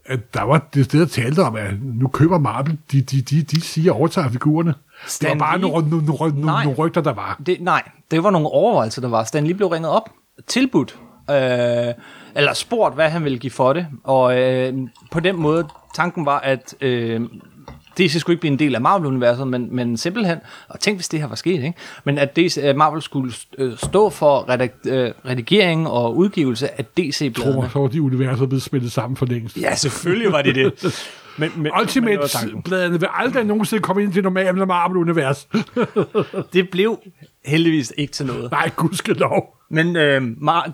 [0.05, 3.41] At der var det sted, der talte om, at nu køber Marvel, de, de, de,
[3.41, 4.69] de siger overtager figurerne.
[4.69, 6.63] det var Stan bare nogle, nogle, nogle, Nej.
[6.63, 7.41] nogle rygter, der var.
[7.45, 9.23] Det, nej, det var nogle overvejelser, der var.
[9.23, 10.09] Stan lige blev ringet op,
[10.47, 10.97] tilbudt,
[11.29, 11.93] øh,
[12.35, 14.73] eller spurgt, hvad han ville give for det, og øh,
[15.11, 17.21] på den måde, tanken var, at øh,
[17.97, 20.37] DC skulle ikke blive en del af Marvel-universet, men, men simpelthen,
[20.67, 21.73] og tænk hvis det her var sket, ikke?
[22.03, 27.03] men at DC, Marvel skulle øh, stå for redag, øh, redigering og udgivelse af Tror,
[27.03, 27.69] DC-bladene.
[27.73, 29.57] så var de universer blevet spillet sammen for længst.
[29.61, 30.73] Ja, selvfølgelig var det det.
[31.37, 31.71] Men, men.
[31.81, 35.47] Ultimate-bladene vil aldrig nogensinde komme ind til normale Marvel-univers.
[36.53, 36.99] det blev
[37.45, 38.51] heldigvis ikke til noget.
[38.51, 39.57] Nej, gudskelov.
[39.69, 40.21] Men øh,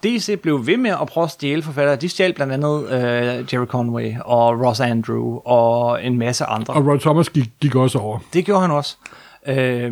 [0.04, 1.96] DC blev ved med at prøve at stjæle forfattere.
[1.96, 6.74] De stjal blandt andet øh, Jerry Conway og Ross Andrew og en masse andre.
[6.74, 8.20] Og Roy Thomas gik, gik også over.
[8.34, 8.98] Det gjorde han også.
[9.48, 9.92] Øh,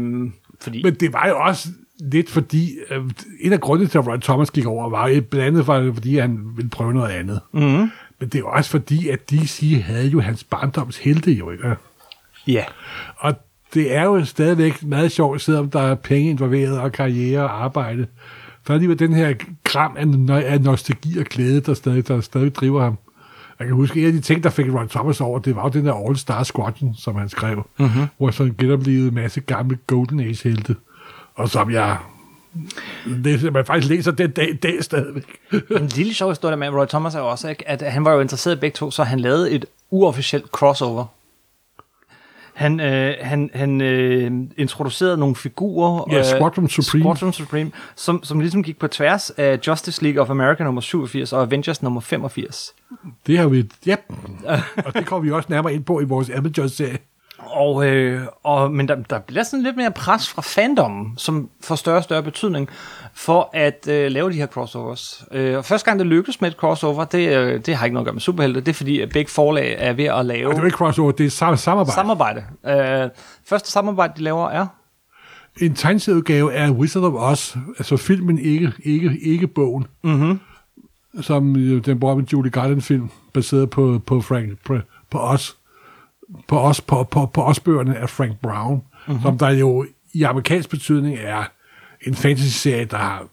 [0.61, 0.83] fordi...
[0.83, 1.67] Men det var jo også
[2.01, 3.03] lidt fordi, øh,
[3.41, 6.39] en af grundene til, at Roy Thomas gik over, var blandt andet, for, fordi han
[6.55, 7.39] ville prøve noget andet.
[7.53, 7.91] Mm-hmm.
[8.21, 11.75] Men det er også fordi, at DC havde jo hans barndoms helte jo, ikke?
[12.47, 12.63] Ja.
[13.17, 13.33] Og
[13.73, 18.07] det er jo stadigvæk meget sjovt, selvom der er penge involveret, og karriere og arbejde.
[18.67, 22.07] Så er det jo den her kram af, no- af nostalgi og glæde, der stadig,
[22.07, 22.97] der stadig driver ham.
[23.59, 25.69] Jeg kan huske, en af de ting, der fik Ron Thomas over, det var jo
[25.69, 28.05] den der All Star Squadron, som han skrev, mm-hmm.
[28.17, 30.75] hvor så genoplevede en masse gamle Golden Age-helte,
[31.35, 31.97] og som jeg
[33.05, 35.39] læser, man faktisk læser den dag, dag stadigvæk.
[35.71, 38.19] En lille sjov historie med Roy Thomas er jo også, ikke, at han var jo
[38.19, 41.05] interesseret i begge to, så han lavede et uofficielt crossover.
[42.53, 46.07] Han, øh, han, han øh, introducerede nogle figurer.
[46.11, 47.03] Ja, øh, Squadron Supreme.
[47.03, 51.33] Squadron Supreme, som, som ligesom gik på tværs af Justice League of America nummer 87
[51.33, 52.73] og Avengers nummer 85.
[53.27, 53.95] Det har vi, ja,
[54.85, 56.97] og det kommer vi også nærmere ind på i vores Avengers-serie.
[57.45, 61.75] Og, øh, og, men der, der bliver sådan lidt mere pres fra fandommen, som får
[61.75, 62.69] større og større betydning
[63.13, 65.23] for at øh, lave de her crossovers.
[65.31, 68.05] Øh, og første gang det lykkedes med et crossover, det, øh, det har ikke noget
[68.05, 70.51] at gøre med superhelte, det er fordi, at begge forlag er ved at lave Og
[70.51, 71.91] det er jo ikke crossover, det er sam- samarbejde.
[71.91, 72.43] samarbejde.
[73.03, 73.09] Øh,
[73.45, 74.67] første samarbejde, de laver, er
[75.61, 80.39] en tegneserieudgave af Wizard of Oz, altså filmen, ikke, ikke, ikke bogen, mm-hmm.
[81.21, 84.77] som øh, den bruger med Julie Garland-film, baseret på, på Frank, på,
[85.09, 85.51] på Oz,
[86.47, 89.21] på Oz, på, på, på Oz-bøgerne af Frank Brown, mm-hmm.
[89.21, 91.43] som der jo i amerikansk betydning er
[92.01, 93.25] en fantasy-serie, der har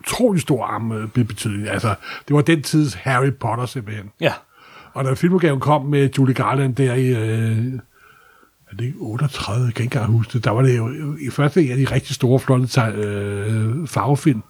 [0.00, 1.68] utrolig stor arm betydning.
[1.68, 1.94] Altså,
[2.28, 4.10] det var den tids Harry Potter simpelthen.
[4.20, 4.32] ja,
[4.92, 7.72] Og da filmudgaven kom med Julie Garland der i, øh,
[8.70, 11.30] er det ikke 38, jeg kan ikke engang huske det, der var det jo i
[11.30, 14.42] første en af de rigtig store, flotte øh, farvefilm.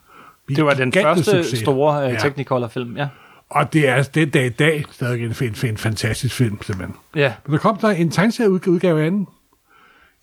[0.48, 1.58] det var den første succes.
[1.58, 2.18] store øh, Ja.
[2.18, 3.08] Technicolor-film, ja.
[3.50, 6.96] Og det er den dag i dag stadig en, en, en fantastisk film, simpelthen.
[7.14, 9.26] Ja, Men der kom der en tegneserieudgave af den,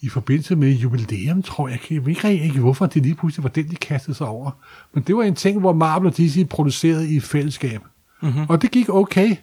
[0.02, 1.80] i forbindelse med jubilæum, tror jeg.
[1.90, 4.52] Jeg ved ikke rigtig hvorfor det lige pludselig var den, de kastede sig over.
[4.94, 7.82] Men det var en ting, hvor Marvel og DC producerede i fællesskab.
[8.22, 8.46] Mm-hmm.
[8.50, 9.36] Og det gik okay.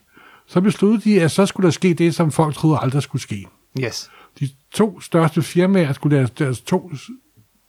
[0.46, 3.46] Så besluttede de, at så skulle der ske det, som folk troede aldrig skulle ske.
[3.80, 4.10] yes.
[4.40, 6.90] De to største firmaer skulle deres, deres to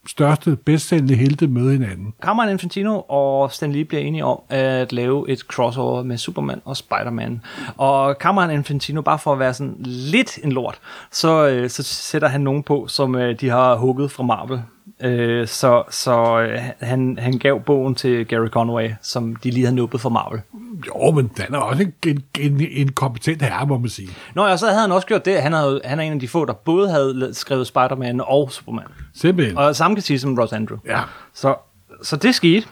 [0.08, 2.14] største, bedstsælgende helte møde hinanden.
[2.22, 6.78] Cameron Infantino og Stan Lee bliver enige om at lave et crossover med Superman og
[6.78, 7.42] Spider-Man.
[7.78, 10.80] Og Cameron Infantino, bare for at være sådan lidt en lort,
[11.12, 14.62] så, øh, så sætter han nogen på, som øh, de har hugget fra Marvel.
[15.04, 19.76] Øh, så så øh, han, han gav bogen til Gary Conway, som de lige havde
[19.76, 20.42] nuppet fra Marvel.
[20.88, 24.10] Jo, men han er også en, en, en, en kompetent herre, må man sige.
[24.36, 25.42] Nå ja, så havde han også gjort det.
[25.42, 28.86] Han, havde, han er en af de få, der både havde skrevet Spider-Man og Superman.
[29.16, 29.58] Simpelthen.
[29.58, 30.78] Og samme kan sige som Ross Andrew.
[30.86, 31.02] Ja.
[31.34, 31.56] Så,
[32.04, 32.68] så det skete.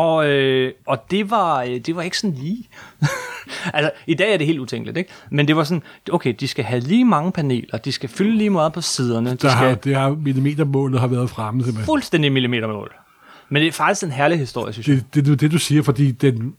[0.00, 2.68] Og, øh, og det, var, øh, det var ikke sådan lige.
[3.74, 5.10] altså, i dag er det helt utænkeligt, ikke?
[5.30, 5.82] Men det var sådan,
[6.12, 9.36] okay, de skal have lige mange paneler, de skal fylde lige meget på siderne, de
[9.36, 11.84] Der har, skal det har millimetermålet har været fremme, simpelthen.
[11.84, 12.94] fuldstændig millimetermål.
[13.48, 14.96] Men det er faktisk en herlig historie, synes jeg.
[14.96, 16.54] Det, det, det, det, du siger, fordi den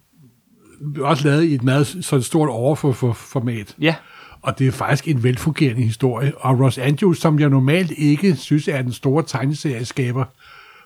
[0.98, 3.76] er også lavet i et meget sådan stort overfor for, format.
[3.82, 3.96] Ja,
[4.42, 6.34] Og det er faktisk en velfungerende historie.
[6.38, 10.26] Og Ross Andrews, som jeg normalt ikke synes er den store tegneserieskaber,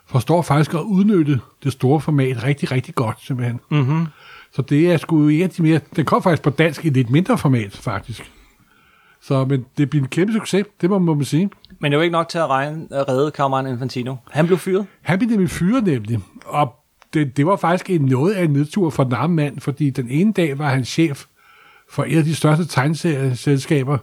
[0.08, 3.60] forstår faktisk at udnytte det store format rigtig, rigtig godt, simpelthen.
[3.72, 4.06] Mm-hmm.
[4.52, 5.80] Så det er sgu en af de mere...
[5.96, 8.32] Den kom faktisk på dansk i lidt mindre format, faktisk.
[9.22, 11.50] Så, men det bliver en kæmpe succes, det må, må man sige.
[11.80, 14.16] men det var ikke nok til at, regne, at redde Cameron Infantino.
[14.32, 14.88] Han blev fyret.
[15.02, 16.76] Han blev nemlig fyret nemlig, og
[17.14, 20.10] det, det var faktisk en noget af en nedtur for den arme mand, fordi den
[20.10, 21.26] ene dag var han chef
[21.92, 23.98] for et af de største tegneserieselskaber,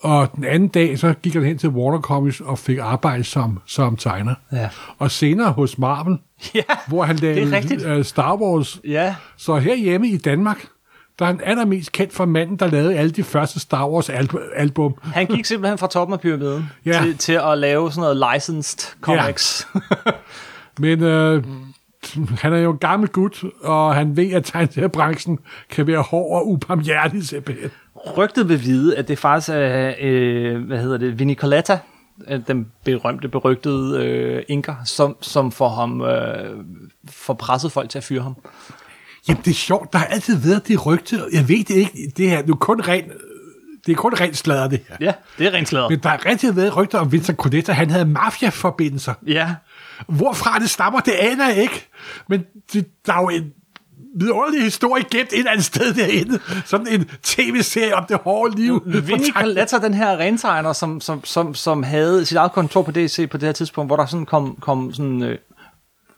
[0.00, 3.60] og den anden dag, så gik han hen til Warner Comics og fik arbejde som,
[3.66, 4.34] som tegner.
[4.52, 4.68] Ja.
[4.98, 6.18] Og senere hos Marvel,
[6.54, 8.80] Ja, hvor han lavede uh, Star Wars.
[8.84, 10.66] Ja, Så herhjemme i Danmark,
[11.18, 14.28] der er han allermest kendt for manden, der lavede alle de første Star Wars al-
[14.56, 14.94] album.
[15.02, 17.00] han gik simpelthen fra toppen af pyramiden Ja.
[17.02, 19.68] til, til at lave sådan noget licensed comics.
[20.78, 21.44] Men øh,
[22.38, 25.38] han er jo en gammel gut, og han ved, at tegneseriebranchen
[25.70, 27.70] kan være hård og ubarmhjertig simpelthen.
[28.16, 31.78] Rygtet vil vide, at det faktisk er, øh, hvad hedder det, Vinnie Coletta,
[32.28, 36.64] øh, den berømte, berygtede øh, inker, som, som får ham, øh,
[37.10, 38.36] får presset folk til at fyre ham.
[39.28, 39.92] Jamen, det er sjovt.
[39.92, 41.20] Der har altid været det rygte.
[41.32, 42.12] Jeg ved det ikke.
[42.16, 43.04] Det her, nu er kun ren,
[43.86, 44.96] det er kun rent sladder, det her.
[45.00, 45.88] Ja, det er rent sladder.
[45.88, 47.72] Men der har rigtig været rygter om Vincent Coletta.
[47.72, 49.14] Han havde mafia-forbindelser.
[49.26, 49.54] Ja,
[50.08, 51.88] Hvorfra det stammer, det aner jeg ikke.
[52.28, 53.52] Men det, der er jo en
[54.20, 56.38] vidunderlig historie gemt et eller andet sted derinde.
[56.64, 58.82] Sådan en tv-serie om det hårde liv.
[58.86, 63.30] Vinnie Coletta, den her rentegner, som, som, som, som havde sit eget kontor på DC
[63.30, 65.38] på det her tidspunkt, hvor der sådan kom, kom sådan øh,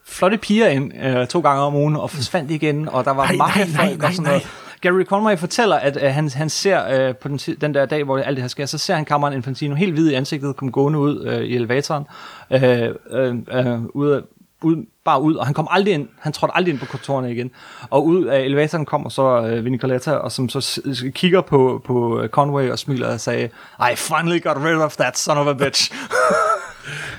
[0.09, 3.37] flotte piger ind øh, to gange om ugen, og forsvandt igen, og der var Nej,
[3.37, 4.47] mange nej, nej, folk nej, og sådan noget.
[4.81, 8.19] Gary Conway fortæller, at øh, han, han ser øh, på den, den der dag, hvor
[8.19, 10.99] alt det her sker, så ser han Cameron Infantino helt hvid i ansigtet, komme gående
[10.99, 12.05] ud øh, i elevatoren,
[12.51, 14.21] øh, øh, øh, ud, af-
[14.67, 17.51] ud, bare ud, og han kom aldrig ind, han trådte aldrig ind på kontorerne igen,
[17.91, 20.83] og ud af elevatoren kommer så øh, Vinnie Coletta, og som så
[21.15, 23.49] kigger på, på øh, Conway og smiler og sagde,
[23.81, 25.93] I finally got rid of that son of a bitch.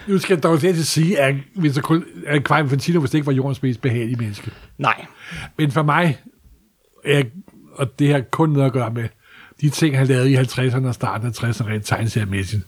[0.08, 3.28] Nu skal jeg dog til at sige, at Vincent Col- at Quentin Infantino vist ikke
[3.28, 4.52] var jordens mest behagelige menneske.
[4.78, 5.06] Nej,
[5.58, 6.18] Men for mig,
[7.06, 7.24] er,
[7.76, 9.08] og det har kun noget at gøre med,
[9.62, 12.64] de ting, han lavede i 50'erne og starten af 60'erne rent tegneseriemæssigt,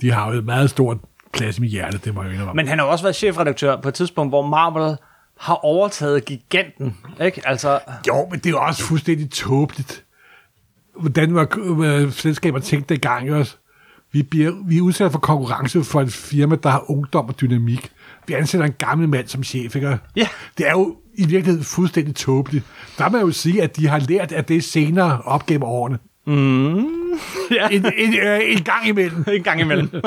[0.00, 0.98] de har jo et meget stort
[1.34, 2.54] plads i mit hjerte, det må jeg indrømme.
[2.54, 4.96] men han har også været chefredaktør på et tidspunkt, hvor Marvel
[5.40, 7.42] har overtaget giganten, ikke?
[7.48, 10.04] Altså, Jo, men det er jo også fuldstændig tåbeligt.
[10.96, 13.56] Hvordan var selskaber tænkt det i gang også?
[14.12, 17.90] Vi, bliver, vi er udsat for konkurrence for et firma, der har ungdom og dynamik.
[18.26, 19.98] Vi ansætter en gammel mand som chef, ikke?
[20.16, 20.28] Ja.
[20.58, 22.64] Det er jo i virkeligheden fuldstændig tåbeligt.
[22.98, 25.98] Der må jeg jo sige, at de har lært af det senere op gennem årene.
[27.56, 27.68] ja.
[27.68, 29.24] En, en, øh, en gang imellem.
[29.32, 29.90] en gang imellem.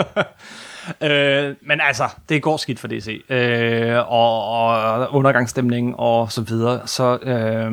[1.02, 3.22] øh, men altså, det går skidt for DC.
[3.30, 6.88] Øh, og, og undergangsstemning og så videre.
[6.88, 7.72] Så øh,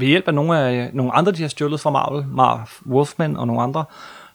[0.00, 3.46] ved hjælp af nogle, af, nogle andre, de har stjålet fra Marvel, Marv Wolfman og
[3.46, 3.84] nogle andre,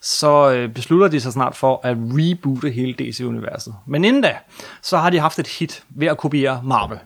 [0.02, 3.74] så øh, beslutter de sig snart for at reboote hele DC-universet.
[3.88, 4.38] Men inden da,
[4.82, 6.98] så har de haft et hit ved at kopiere Marvel.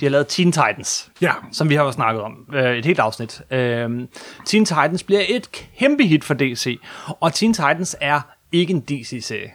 [0.00, 1.32] De har lavet Teen Titans Ja.
[1.52, 3.42] som vi har jo snakket om, øh, et helt afsnit.
[3.50, 3.90] Øh,
[4.46, 6.78] Teen Titans bliver et kæmpe hit for DC,
[7.20, 8.20] og Teen Titans er
[8.52, 9.50] ikke en DC-serie.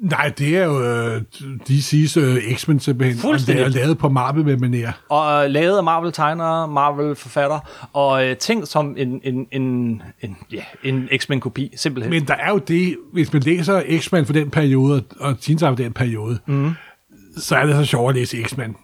[0.00, 1.22] Nej, det er jo øh,
[1.70, 3.12] DC's øh, X-Men simpelthen.
[3.12, 3.64] Og det Fuldstændig.
[3.64, 4.92] er lavet på Marvel med manér.
[5.08, 10.62] Og øh, lavet af Marvel-tegnere, Marvel-forfatter, og øh, ting som en, en, en, en, ja,
[10.84, 12.10] en X-Men-kopi, simpelthen.
[12.10, 15.78] Men der er jo det, hvis man læser X-Men for den periode, og Teen Titans
[15.78, 16.70] for den periode, mm.
[17.36, 18.76] så er det så sjovt at læse X-Men.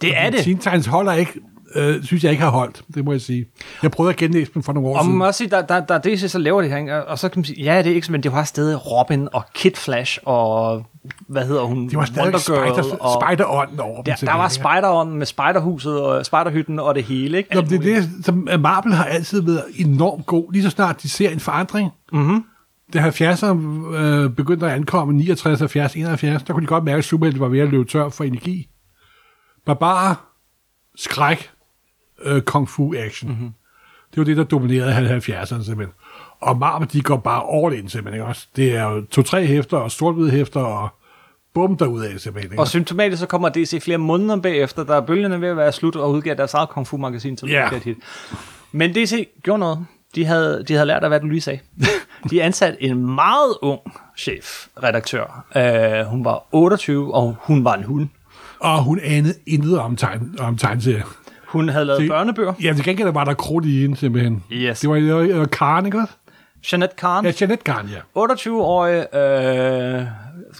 [0.00, 0.40] det er det.
[0.40, 1.32] Teen Titans holder ikke,
[1.74, 3.46] øh, synes jeg ikke har holdt, det må jeg sige.
[3.82, 5.18] Jeg prøvede at genlæse dem for nogle år Og man siden.
[5.18, 7.04] må også sige, der, der, der er DC, så laver det her, ikke?
[7.04, 9.70] og så kan man sige, ja, det er X-Men, det var stadig Robin og Kid
[9.76, 10.82] Flash, og
[11.28, 11.88] hvad hedder hun?
[11.88, 14.14] Det var stadig spider, og, spider-ånden over dem.
[14.20, 14.68] der, der var ikke?
[14.68, 17.54] Spider-On med Spiderhuset og Spiderhytten og det hele, ikke?
[17.54, 20.52] Nå, men det er det, som at Marvel har altid været enormt god.
[20.52, 22.44] Lige så snart de ser en forandring, mm-hmm.
[22.92, 27.04] da 70'erne øh, begyndte at ankomme, 69, 70, 71, der kunne de godt mærke, at
[27.04, 28.68] superhelte var ved at løbe tør for energi.
[29.66, 30.14] Barbarer,
[30.96, 31.50] skræk,
[32.24, 33.30] øh, kung fu action.
[33.30, 33.50] Mm-hmm.
[34.10, 35.94] Det var det, der dominerede 70'erne simpelthen.
[36.40, 38.46] Og Marvel, de går bare all in simpelthen, ikke også?
[38.56, 40.88] Det er jo to-tre hæfter og sort hæfter og
[41.54, 42.52] bum derudad simpelthen.
[42.52, 42.62] Ikke?
[42.62, 45.96] Og symptomatisk så kommer DC flere måneder bagefter, der er bølgerne ved at være slut,
[45.96, 47.72] og udgiver deres eget Kung Fu-magasin, som Ja.
[47.72, 47.82] yeah.
[47.84, 47.96] hit.
[48.72, 49.86] Men DC gjorde noget.
[50.14, 51.58] De havde, de havde lært af, hvad du lige sagde.
[52.30, 53.80] de ansatte en meget ung
[54.18, 55.44] chef-redaktør.
[55.56, 58.08] Uh, hun var 28, og hun var en hund.
[58.60, 61.04] Og hun anede intet om, tegn, om tegneserier.
[61.50, 62.52] Hun havde lavet Se- børnebøger.
[62.62, 64.44] Ja, til gengæld var der krudt i hende simpelthen.
[64.52, 64.80] Yes.
[64.80, 66.12] Det var jo Karen, ikke også?
[66.72, 67.98] Jeanette Kahn, Ja, Janet Karen, ja.
[68.18, 70.02] 28-årig, øh,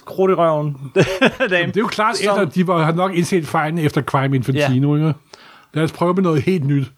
[0.05, 0.77] krudt i røven.
[1.49, 4.35] dame, Det er jo klart, som- efter, de var, har nok indset fejlen efter Crime
[4.35, 5.07] Infantino, ja.
[5.07, 5.19] ikke?
[5.73, 6.91] Lad os prøve med noget helt nyt.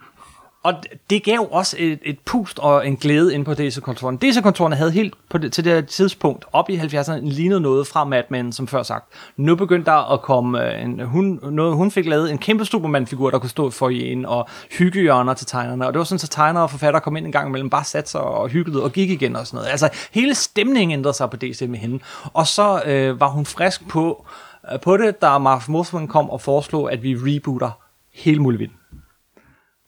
[0.64, 0.74] Og
[1.10, 4.18] det gav også et, et pust og en glæde ind på DC-kontoren.
[4.18, 8.04] DC-kontorerne havde helt på det, til det her tidspunkt, op i 70'erne, lignet noget fra
[8.04, 9.06] Mad Men, som før sagt.
[9.38, 13.30] Nu begyndte der at komme øh, en, hun, noget, hun fik lavet en kæmpe Superman-figur,
[13.30, 14.48] der kunne stå for en, og
[14.78, 15.88] hyggehjørner til tegnerne.
[15.88, 18.10] Og det var sådan, så tegnere og forfattere kom ind en gang imellem, bare satte
[18.10, 19.70] sig og hyggede og gik igen og sådan noget.
[19.70, 22.00] Altså, hele stemningen ændrede sig på DC med hende.
[22.34, 24.26] Og så øh, var hun frisk på,
[24.74, 27.72] øh, på det, da Marv Mothman kom og foreslog, at vi rebooter
[28.14, 28.83] hele muligheden.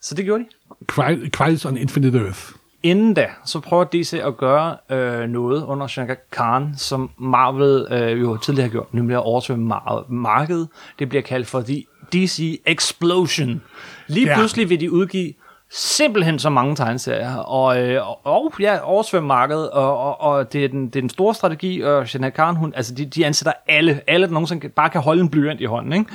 [0.05, 1.29] Så det gjorde de.
[1.29, 2.39] Crisis on Infinite Earth.
[2.83, 8.21] Inden da, så prøver DC at gøre øh, noget under Shankar Khan, som Marvel øh,
[8.21, 10.67] jo tidligere har gjort, nemlig at oversvømme mar- markedet.
[10.99, 13.61] Det bliver kaldt for The DC Explosion.
[14.07, 14.35] Lige Ja.
[14.37, 15.33] pludselig vil de udgive
[15.71, 20.63] simpelthen så mange tegneserier, og, øh, og, og ja, oversvømme markedet, og, og, og det,
[20.65, 23.53] er den, det er den store strategi, og Shankar Khan, hun, altså de, de ansætter
[23.67, 26.05] alle, alle der nogensinde bare kan holde en blyant i hånden, ikke?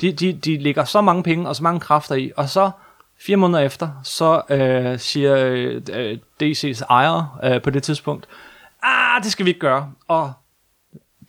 [0.00, 2.70] De, de, de lægger så mange penge og så mange kræfter i, og så
[3.20, 5.36] fire måneder efter, så øh, siger
[5.92, 8.28] øh, DC's ejer øh, på det tidspunkt,
[8.82, 9.92] ah, det skal vi ikke gøre.
[10.08, 10.32] Og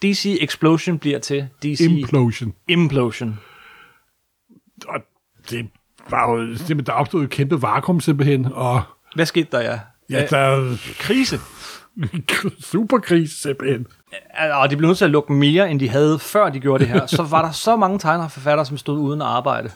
[0.02, 2.54] DC Explosion bliver til DC Implosion.
[2.67, 3.39] Implosion.
[4.88, 4.99] Og
[5.49, 5.69] det
[6.10, 8.82] var jo simpelthen, der opstod et kæmpe vakuum simpelthen, og
[9.15, 9.80] Hvad skete der, ja?
[10.10, 11.39] ja, der er Krise.
[12.71, 13.88] superkrise simpelthen.
[14.52, 16.93] Og de blev nødt til at lukke mere, end de havde, før de gjorde det
[16.93, 17.06] her.
[17.17, 19.71] Så var der så mange tegnere og forfattere, som stod uden arbejde.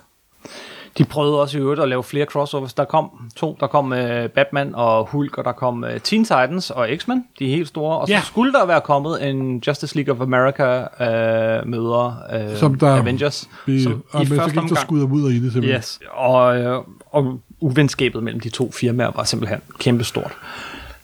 [0.98, 2.74] De prøvede også i øvrigt at lave flere crossovers.
[2.74, 3.58] Der kom to.
[3.60, 3.98] Der kom uh,
[4.36, 7.26] Batman og Hulk, og der kom uh, Teen Titans og X-Men.
[7.40, 7.98] De er helt store.
[7.98, 8.22] Og så Ja.
[8.22, 12.18] skulle der være kommet en Justice League of America uh, møder
[12.52, 13.50] uh, Som der- Avengers.
[13.66, 15.78] Vi, som og men så gik der skud ud i det simpelthen.
[15.80, 16.80] Yes, og, øh,
[17.12, 20.32] og uvenskabet mellem de to firmaer var simpelthen kæmpestort.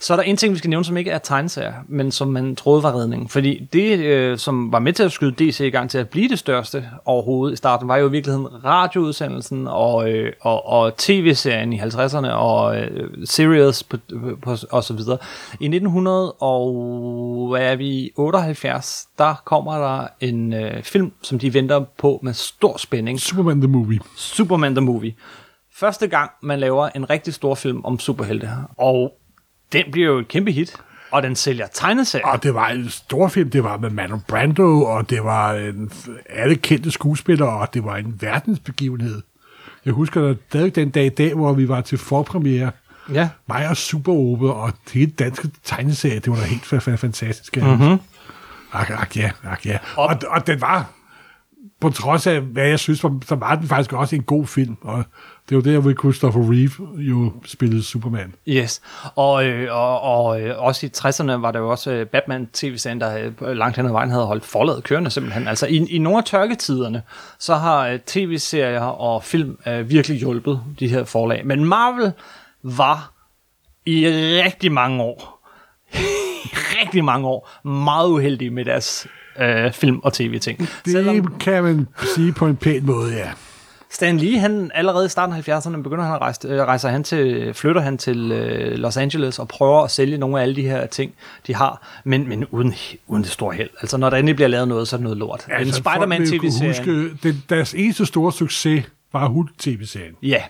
[0.02, 2.56] Så er der en ting, vi skal nævne, som ikke er tegneserier, men som man
[2.56, 3.30] troede var redningen.
[3.30, 6.30] Fordi det, øh, som var med til at skyde DC i gang til at blive
[6.30, 11.74] det største overhovedet i starten, var jo i virkeligheden radioudsendelsen og, øh, og, og tv-serien
[11.74, 13.98] i 50'erne og øh, series på,
[14.42, 15.18] på, og så videre.
[15.60, 21.54] I 1900 og hvad er vi, 78, der kommer der en øh, film, som de
[21.54, 23.20] venter på med stor spænding.
[23.20, 24.00] Superman the Movie.
[24.16, 25.14] Superman the Movie.
[25.80, 28.50] Første gang, man laver en rigtig stor film om superhelte.
[28.78, 29.19] Og
[29.74, 30.76] den bliver jo et kæmpe hit.
[31.12, 32.26] Og den sælger tegneserier.
[32.28, 35.92] Og det var en stor film, det var med Marlon Brando, og det var en,
[36.30, 39.22] alle kendte skuespillere, og det var en verdensbegivenhed.
[39.86, 42.72] Jeg husker da stadig den dag i dag, hvor vi var til forpremiere,
[43.14, 43.30] Ja.
[43.48, 46.96] mig og Super Ove, og det hele danske tegneserie, det var da helt fa- fa-
[46.96, 47.58] fantastisk.
[47.58, 48.00] Mm-hmm.
[48.74, 49.78] Ak, ak, ja, ak, ja.
[49.98, 50.90] Og, og den var,
[51.80, 54.78] på trods af, hvad jeg synes, så var den faktisk også en god film.
[54.82, 55.04] Og
[55.50, 58.36] det var der, hvor Christopher Reeve jo spillede Superman.
[58.48, 58.82] Yes.
[59.16, 63.54] Og, øh, og, og øh, også i 60'erne var der jo også øh, Batman-tv-serien, der
[63.54, 65.48] langt hen ad vejen havde holdt forladet kørende simpelthen.
[65.48, 67.02] Altså i, i nogle af tørketiderne,
[67.40, 71.46] så har tv-serier og film øh, virkelig hjulpet de her forlag.
[71.46, 72.12] Men Marvel
[72.64, 73.14] var
[73.86, 74.08] i
[74.46, 75.50] rigtig mange år,
[76.82, 79.08] rigtig mange år, meget uheldige med deres
[79.42, 80.60] øh, film- og tv-ting.
[80.60, 83.30] Det Selvom kan man sige på en pæn måde, ja.
[83.92, 87.04] Stan Lee, han allerede i starten af 70'erne begynder han at rejse, øh, rejser han
[87.04, 90.62] til, flytter han til øh, Los Angeles og prøver at sælge nogle af alle de
[90.62, 91.14] her ting,
[91.48, 92.74] de har, men, men uden,
[93.08, 93.70] uden det store held.
[93.82, 95.46] Altså når der endelig bliver lavet noget, så er det noget lort.
[95.50, 97.42] Altså, en Spider-Man tv-serie.
[97.50, 100.14] deres eneste store succes var Hulk tv-serien.
[100.24, 100.42] Ja,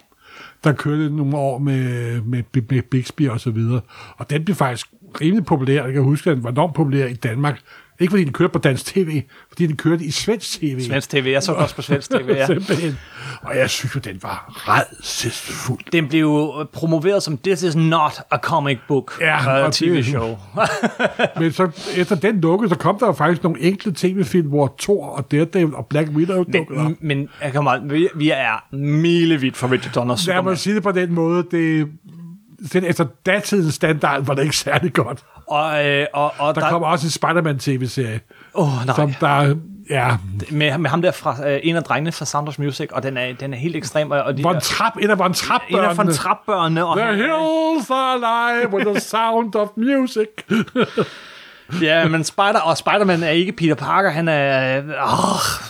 [0.64, 3.82] Der kørte nogle år med, med, med Bixby og så videre.
[4.18, 4.88] Og den blev faktisk
[5.22, 5.84] rimelig populær.
[5.86, 7.60] Jeg kan huske, at den var enormt populær i Danmark.
[8.00, 10.82] Ikke fordi den kørte på dansk tv, fordi den kørte i svensk tv.
[10.82, 11.30] svensk tv.
[11.32, 12.48] Jeg så også på svensk tv, ja.
[13.42, 15.80] Og jeg synes jo, den var redselsfuld.
[15.92, 20.38] Den blev jo promoveret som This is not a comic book Ja, uh, tv-show.
[21.40, 25.06] Men så efter den lukkede, så kom der jo faktisk nogle enkelte tv-film, hvor Thor
[25.06, 26.86] og Daredevil og Black Widow dukkede op.
[26.86, 30.84] men, men jeg kommer, vi, vi er milevidt fra Richard Donner Lad mig sige det
[30.84, 31.88] på den måde, det
[32.66, 35.24] selv efter datidens standard var det ikke særlig godt.
[35.48, 38.20] Og, øh, og, og Der, der kommer også en Spider-Man-tv-serie,
[38.56, 38.96] Åh, nej.
[38.96, 39.56] som der...
[39.90, 40.18] Ja,
[40.52, 43.18] med, med ham der fra øh, en af drengene fra Sound of Music, og den
[43.18, 44.12] er, den er helt ekstrem.
[44.12, 46.86] Og, de, Von Trapp, en af Von Trapp en af von Trappbørnene.
[46.86, 50.28] Og The han, hills are alive with the sound of music.
[51.88, 54.78] ja, men Spider, og Spider-Man er ikke Peter Parker, han er...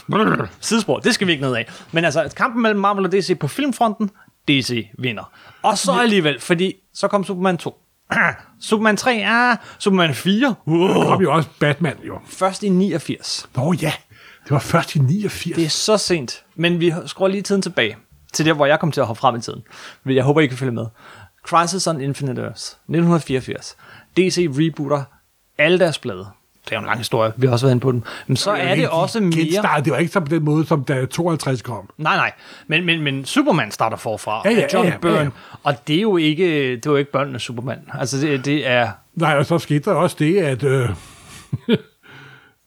[0.10, 1.70] Øh, sidespor, det skal vi ikke ned af.
[1.92, 4.10] Men altså, kampen mellem Marvel og DC på filmfronten,
[4.50, 5.32] DC vinder.
[5.64, 7.78] Og så alligevel, fordi så kom Superman 2.
[8.62, 12.20] Superman 3, ah, Superman 4, Der uh, kom jo også Batman, jo.
[12.26, 13.50] først i 89.
[13.56, 13.92] Nå ja,
[14.44, 15.56] det var først i 89.
[15.56, 16.44] Det er så sent.
[16.56, 17.98] Men vi skruer lige tiden tilbage
[18.34, 19.64] til der, hvor jeg kom til at hoppe frem i tiden.
[20.04, 20.86] Men jeg håber, I kan følge med.
[21.48, 23.76] Crisis on Infinite Earths, 1984.
[24.18, 25.04] DC rebooter
[25.58, 26.28] alle deres blade.
[26.66, 28.04] Det er jo en lang historie, vi har også været inde på den.
[28.28, 29.32] Men så er det også mere...
[29.32, 31.90] Genstart, det var ikke så på den måde, som da 52 kom.
[31.98, 32.32] Nej, nej.
[32.68, 34.42] Men, men, men Superman starter forfra.
[34.46, 35.18] Ja, ja, John ja, ja, Byrne.
[35.18, 35.30] ja, ja.
[35.64, 37.80] Og det er jo ikke, det er jo ikke børnenes Superman.
[37.94, 38.90] Altså, det, det er...
[39.16, 40.90] Nej, og så skete der også det, at øh,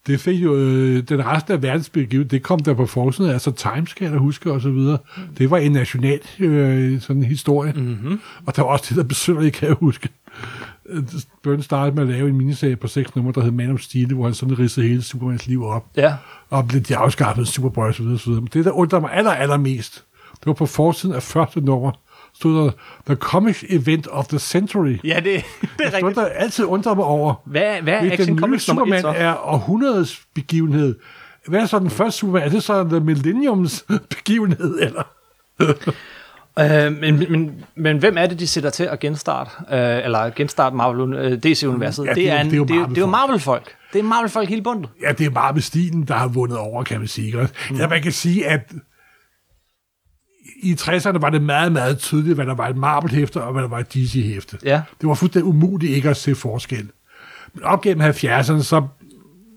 [0.07, 1.89] det fik jo øh, den resten af verdens
[2.31, 4.99] det kom der på forsiden, altså Times, kan jeg da huske, og så videre.
[5.39, 7.73] Det var en national øh, sådan historie.
[7.73, 8.21] Mm-hmm.
[8.47, 10.09] Og der var også det, der besynderligt, kan jeg huske.
[11.43, 14.15] Byrne startede med at lave en miniserie på seks numre, der hed Man of Steel,
[14.15, 15.87] hvor han sådan ridsede hele Supermans liv op.
[15.97, 16.15] Ja.
[16.51, 18.21] Og blev de afskaffet Superboy så videre.
[18.27, 21.93] Men det, der undrede mig aller, allermest, det var på forsiden af første nummer,
[22.35, 22.71] stod der
[23.07, 24.99] The Comics Event of the Century.
[25.05, 25.25] Ja, det,
[25.79, 26.17] det er rigtigt.
[26.17, 27.35] der altid undrer mig over.
[27.45, 29.09] Hvad, hvad er Action Comics nummer Superman 1 så?
[29.09, 30.95] er århundredets begivenhed,
[31.47, 32.43] hvad er så den første Superman?
[32.43, 33.85] Er det så The Millenniums
[34.17, 35.03] begivenhed, eller?
[36.59, 40.77] Øh, men, men, men hvem er det, de sætter til at genstarte, øh, eller genstarte
[40.77, 42.07] Marvel, øh, DC-universet?
[42.07, 43.75] Ja, det, er en, det, er jo, det, er, det er jo Marvel-folk.
[43.93, 44.91] Det er Marvel-folk hele bundet.
[45.03, 47.39] Ja, det er bare med stilen, der har vundet over, kan man sige.
[47.39, 47.55] også?
[47.79, 48.73] Ja, man kan sige, at
[50.63, 53.69] i 60'erne var det meget, meget tydeligt, hvad der var et Marvel-hæfte, og hvad der
[53.69, 54.59] var et DC-hæfte.
[54.65, 54.83] Ja.
[55.01, 56.89] Det var fuldstændig umuligt ikke at se forskel.
[57.55, 58.87] Men op gennem 70'erne, så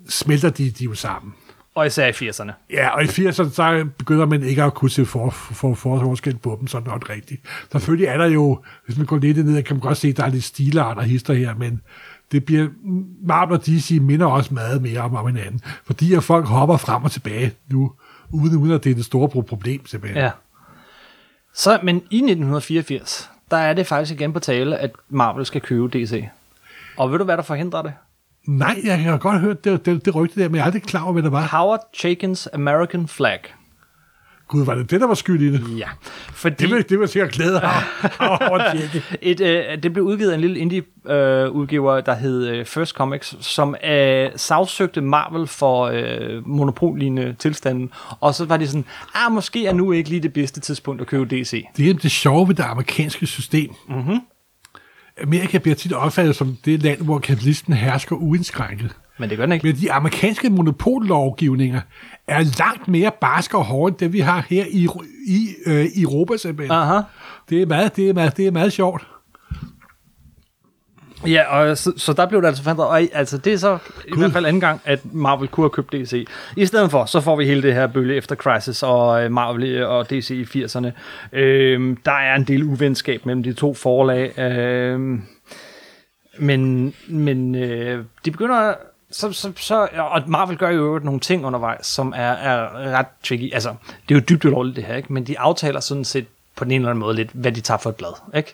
[0.09, 1.33] smelter de, de jo sammen.
[1.75, 2.51] Og især i 80'erne.
[2.69, 6.37] Ja, og i 80'erne, så begynder man ikke at kunne se for, for, for forskel
[6.37, 7.41] på dem, sådan noget rigtigt.
[7.71, 10.23] Selvfølgelig er der jo, hvis man går lidt ned, kan man godt se, at der
[10.23, 11.81] er lidt stilart og hister her, men
[12.31, 12.67] det bliver,
[13.23, 17.03] Marvel og DC minder også meget mere om, om hinanden, fordi at folk hopper frem
[17.03, 17.91] og tilbage nu,
[18.31, 20.23] uden, uden at det er det store pro- problem, simpelthen.
[20.23, 20.31] Ja.
[21.53, 25.87] Så, men i 1984, der er det faktisk igen på tale, at Marvel skal købe
[25.87, 26.25] DC.
[26.97, 27.93] Og ved du, hvad der forhindrer det?
[28.47, 31.03] Nej, jeg har godt hørt det, det, det rygte der, men jeg er aldrig klar
[31.03, 31.47] over, hvad det var.
[31.47, 33.39] Howard Chaykin's American Flag.
[34.47, 35.79] Gud, var det det, der var skyld i det?
[35.79, 35.87] Ja,
[36.33, 37.83] fordi Det vil, det vil sikkert glæde ham
[39.21, 43.75] et, øh, det blev udgivet af en lille indie-udgiver, der hed øh, First Comics, som
[43.87, 47.89] øh, sagsøgte Marvel for øh, monopollignende tilstanden.
[48.19, 48.85] Og så var de sådan,
[49.15, 51.65] ah, måske er nu ikke lige det bedste tidspunkt at købe DC.
[51.77, 53.69] Det er det sjove ved det amerikanske system.
[53.89, 54.19] Mm-hmm.
[55.21, 58.95] Amerika bliver tit opfattet som det land, hvor kapitalisten hersker uindskrænket.
[59.19, 59.67] Men det gør den ikke.
[59.67, 61.81] Men de amerikanske monopollovgivninger
[62.27, 64.87] er langt mere barske og hårde, end det vi har her i,
[65.27, 66.77] i øh, i Europa simpelthen.
[66.77, 67.01] Aha.
[67.49, 69.07] Det er meget, det er meget, det er meget sjovt.
[71.27, 72.87] Ja, og så, så der blev det altså forandret.
[72.87, 75.91] Og altså, det er så i hvert fald anden gang, at Marvel kunne have købt
[75.91, 76.27] DC.
[76.55, 79.83] I stedet for, så får vi hele det her bølge efter Crisis og øh, Marvel
[79.83, 80.87] og DC i 80'erne.
[81.33, 84.39] Øhm, der er en del uvenskab mellem de to forlag.
[84.39, 85.23] Øhm,
[86.39, 88.73] men men øh, de begynder...
[89.11, 93.53] Så, så, så, og Marvel gør jo nogle ting undervejs, som er, er ret tricky.
[93.53, 93.69] Altså,
[94.09, 95.13] det er jo dybt ulovligt det her, ikke?
[95.13, 97.77] men de aftaler sådan set på den ene eller anden måde lidt, hvad de tager
[97.77, 98.13] for et blad.
[98.35, 98.53] Ikke?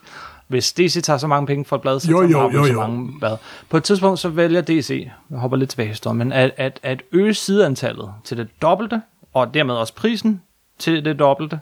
[0.51, 2.73] Hvis DC tager så mange penge for et blad, så Jo, jo, Marvel jo, så
[2.73, 2.79] jo.
[2.79, 3.37] mange blad.
[3.69, 6.79] På et tidspunkt så vælger DC, jeg hopper lidt tilbage i historien, men at, at,
[6.83, 9.01] at øge sideantallet til det dobbelte,
[9.33, 10.41] og dermed også prisen
[10.79, 11.59] til det dobbelte.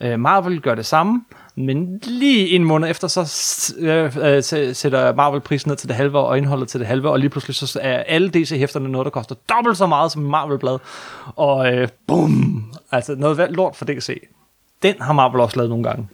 [0.00, 1.24] Øh, Marvel gør det samme,
[1.56, 4.42] men lige en måned efter, så øh, øh,
[4.74, 7.56] sætter Marvel prisen ned til det halve, og indholdet til det halve, og lige pludselig
[7.56, 10.78] så er alle DC-hæfterne noget, der koster dobbelt så meget som Marvel-blad.
[11.36, 12.64] Og øh, bum!
[12.92, 14.28] Altså noget lort for DC.
[14.82, 16.08] Den har Marvel også lavet nogle gange.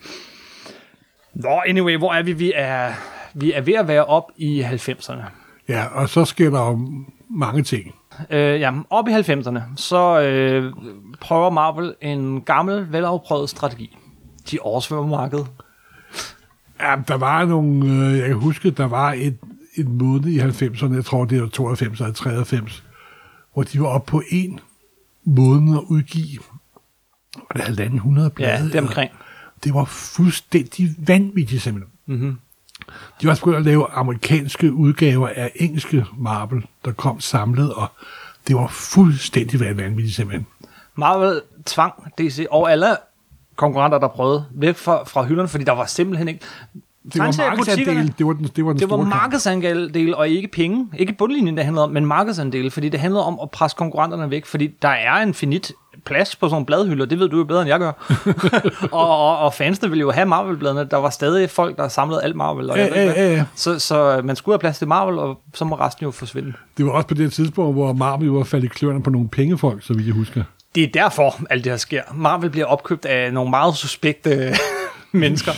[1.34, 2.32] Nå, anyway, hvor er vi?
[2.32, 2.92] Vi er,
[3.34, 5.22] vi er ved at være op i 90'erne.
[5.68, 7.94] Ja, og så sker der jo mange ting.
[8.30, 10.72] Øh, ja, op i 90'erne, så øh,
[11.20, 13.96] prøver Marvel en gammel, velafprøvet strategi.
[14.50, 15.46] De oversvømmer markedet.
[16.80, 19.38] Ja, der var nogle, øh, jeg kan huske, der var et,
[19.76, 22.84] et måned i 90'erne, jeg tror det var 92 eller 93,
[23.54, 24.60] hvor de var oppe på en
[25.24, 26.42] måned at udgive,
[27.36, 28.50] var det halvanden 100 blade?
[28.50, 29.10] Ja, det er omkring.
[29.64, 31.92] Det var fuldstændig vanvittigt simpelthen.
[32.06, 32.36] Mm-hmm.
[33.20, 37.86] De var også begyndt at lave amerikanske udgaver af engelske Marvel, der kom samlet, og
[38.48, 40.46] det var fuldstændig vanvittigt simpelthen.
[40.94, 42.86] Marvel tvang DC og alle
[43.56, 46.40] konkurrenter, der prøvede, væk fra, fra hylderne, fordi der var simpelthen ikke...
[47.12, 49.08] det var markedsandel, det var den, det var den det var store kamp.
[49.08, 50.88] markedsandel og ikke penge.
[50.98, 54.46] Ikke bundlinjen, det handlede om, men markedsandel, fordi det handlede om at presse konkurrenterne væk,
[54.46, 55.72] fordi der er en finit
[56.04, 57.92] plads på sådan nogle bladhylder, det ved du jo bedre, end jeg gør.
[58.98, 60.84] og, og, og fansene ville jo have Marvel-bladene.
[60.84, 62.70] Der var stadig folk, der samlede alt Marvel.
[62.70, 63.44] Og Ja, ja, ja.
[63.54, 66.52] Så, så man skulle have plads til Marvel, og så må resten jo forsvinde.
[66.76, 69.28] Det var også på det tidspunkt, hvor Marvel jo var faldet i kløerne på nogle
[69.28, 70.42] pengefolk, så vidt jeg husker.
[70.74, 72.02] Det er derfor, alt det her sker.
[72.14, 74.54] Marvel bliver opkøbt af nogle meget suspekte
[75.22, 75.52] mennesker.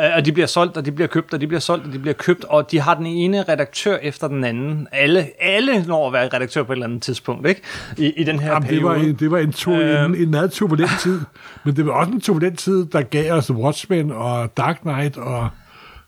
[0.00, 1.98] Øh, og de bliver solgt, og de bliver købt, og de bliver solgt, og de
[1.98, 4.88] bliver købt, og de har den ene redaktør efter den anden.
[4.92, 7.60] Alle, alle når at være redaktør på et eller andet tidspunkt, ikke?
[7.98, 8.84] I, i den her Jamen, det periode.
[9.00, 10.04] var, en, det var en, to, Øh.
[10.04, 11.20] en, en meget turbulent tid,
[11.64, 15.48] men det var også en turbulent tid, der gav os Watchmen og Dark Knight og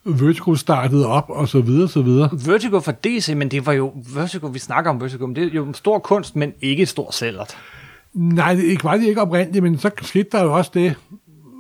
[0.09, 2.29] Vertigo startede op, og så videre, så videre.
[2.47, 5.51] Vertigo for DC, men det var jo Vertigo, vi snakker om Vertigo, men det er
[5.55, 7.57] jo en stor kunst, men ikke stor sælgert.
[8.15, 10.95] Nej, det var det ikke oprindeligt, men så skete der jo også det,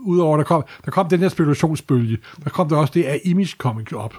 [0.07, 3.55] udover der kom, der kom den her spekulationsbølge, der kom der også det af Image
[3.59, 4.15] Comics op.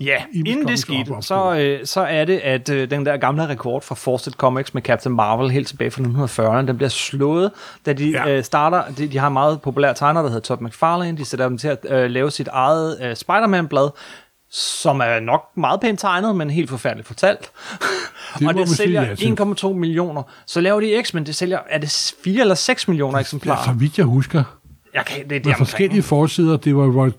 [0.00, 3.06] Ja, Image inden det skete, op- op- så, øh, så er det, at øh, den
[3.06, 6.88] der gamle rekord fra Fawcett Comics med Captain Marvel helt tilbage fra 1940'erne, den bliver
[6.88, 7.50] slået,
[7.86, 8.28] da de Ja.
[8.28, 8.36] ja.
[8.38, 11.48] øh, starter, de, de har en meget populær tegner, der hedder Todd McFarlane, de sætter
[11.48, 13.88] dem til at øh, lave sit eget øh, Spider-Man-blad,
[14.50, 17.50] som er nok meget pænt tegnet, men helt forfærdeligt fortalt.
[18.40, 19.36] må og det sælger ja til.
[19.40, 20.22] 1,2 millioner.
[20.46, 23.64] Så laver de X-Men, det sælger, er det 4 eller 6 millioner Ja, eksemplarer?
[23.64, 24.42] så vidt jeg husker.
[24.94, 25.56] Jeg kan, det er Med det omkring.
[25.58, 27.10] forskellige forsider, det var,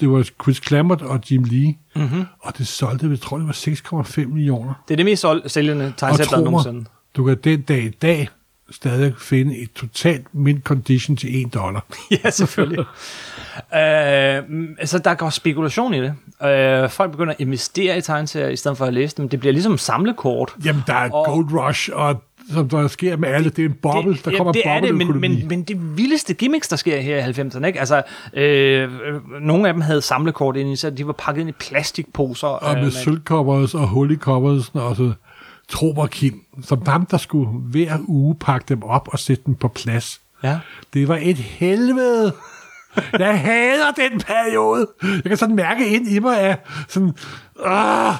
[0.00, 2.04] det var Chris Clammert og Jim Lee, Mhm.
[2.04, 2.24] mm-hmm.
[2.40, 4.74] og det solgte, jeg tror det var 6,5 millioner.
[4.88, 6.84] Det er det mest sælgende mig, nogensinde.
[7.16, 8.28] du kan den dag i dag
[8.70, 11.84] stadig finde et totalt mint condition til 1 dollar.
[12.24, 12.78] ja, selvfølgelig.
[13.74, 14.42] øh,
[14.78, 16.14] altså, der går spekulation i det.
[16.48, 19.28] Øh, folk begynder at investere i tegneserier, i stedet for at læse dem.
[19.28, 20.54] Det bliver ligesom samlekort.
[20.64, 23.76] Jamen, der er Og- Gold Rush, og som der sker med alle, det er en
[23.82, 27.00] boble, der ja, kommer det er det, men, men, men det vildeste gimmicks, der sker
[27.00, 27.78] her i 90'erne, ikke?
[27.78, 28.02] Altså,
[28.34, 31.52] øh, øh, nogle af dem havde samlekort ind i, så de var pakket ind i
[31.52, 32.48] plastikposer.
[32.48, 35.12] og øh, med sølvcovers og hul i coversen, og så
[35.68, 39.54] tro mig, Kim, som ham, der skulle hver uge pakke dem op og sætte dem
[39.54, 40.20] på plads.
[40.44, 40.58] Ja.
[40.94, 42.32] Det var et helvede.
[43.18, 44.86] Jeg hader den periode.
[45.02, 47.12] Jeg kan sådan mærke ind i mig af sådan...
[47.64, 48.14] Ah.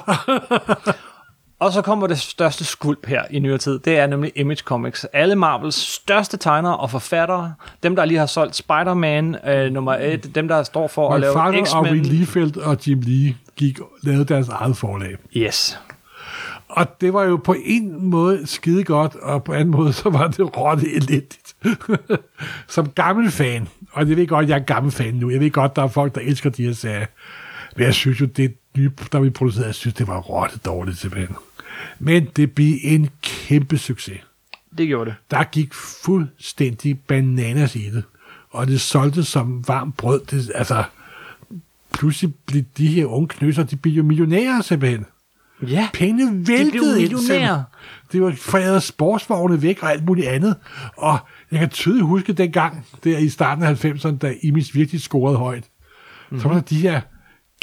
[1.63, 3.79] Og så kommer det største skulp her i nyere tid.
[3.79, 5.05] Det er nemlig Image Comics.
[5.13, 7.53] Alle Marvels største tegnere og forfattere.
[7.83, 10.35] Dem, der lige har solgt Spider-Man øh, nummer 1.
[10.35, 12.05] Dem, der står for at lave McFarlane og Reed X-Men.
[12.05, 15.15] Liefeld og Jim Lee gik lavede deres eget forlag.
[15.37, 15.79] Yes.
[16.69, 20.27] Og det var jo på en måde skide godt, og på anden måde, så var
[20.27, 21.55] det rotte elendigt.
[22.67, 25.75] Som gammel fan, og jeg ved godt, jeg er gammel fan nu, jeg ved godt,
[25.75, 27.05] der er folk, der elsker de her serier,
[27.75, 30.97] men jeg synes jo, det nye, der vi producerede, jeg synes, det var rotte dårligt
[30.97, 31.35] simpelthen.
[31.99, 34.19] Men det blev en kæmpe succes.
[34.77, 35.15] Det gjorde det.
[35.31, 38.03] Der gik fuldstændig bananas i det,
[38.49, 40.21] og det solgte som varmt brød.
[40.31, 40.83] Det, altså,
[41.93, 45.05] pludselig blev de her unge knøser, de blev jo millionærer simpelthen.
[45.67, 45.89] Ja.
[45.93, 47.11] Pengene blev væltede ind.
[47.11, 47.19] millionærer.
[47.19, 47.63] simpelthen.
[48.11, 50.55] Det var foræret sportsvogne væk og alt muligt andet.
[50.97, 51.19] Og
[51.51, 55.63] jeg kan tydeligt huske dengang, der i starten af 90'erne, da Imis virkelig scorede højt.
[55.63, 56.41] Mm-hmm.
[56.41, 57.01] Så var der de her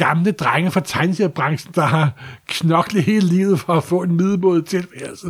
[0.05, 2.11] gamle drenge fra tegneseriebranchen, der har
[2.49, 5.27] knoklet hele livet for at få en middelmåde tilværelse.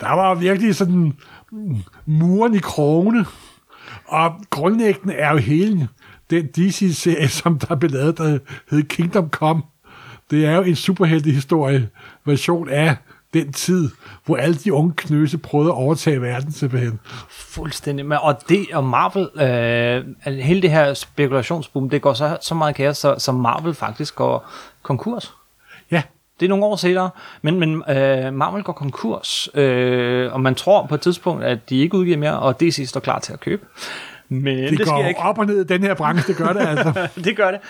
[0.00, 1.12] Der var virkelig sådan
[1.52, 3.26] mm, muren i krogene.
[4.06, 5.88] Og grundlæggende er jo hele
[6.30, 8.38] den DC-serie, som der blev lavet, der
[8.70, 9.62] hed Kingdom Come.
[10.30, 11.88] Det er jo en superheltehistorie
[12.24, 12.96] version af
[13.44, 13.90] den tid,
[14.24, 17.00] hvor alle de unge knøse prøvede at overtage verden simpelthen.
[17.28, 18.06] Fuldstændig.
[18.06, 22.74] Men, og det og Marvel, øh, hele det her spekulationsboom, det går så, så meget
[22.74, 24.50] kaos, så, så Marvel faktisk går
[24.82, 25.34] konkurs.
[25.90, 26.02] Ja,
[26.40, 27.10] Det er nogle år senere,
[27.42, 31.76] men, men øh, Marvel går konkurs, øh, og man tror på et tidspunkt, at de
[31.76, 33.66] ikke udgiver mere, og DC står klar til at købe.
[34.28, 35.20] Men det, det, går sker ikke.
[35.20, 37.08] op og ned i den her branche, det gør det altså.
[37.24, 37.60] det gør det.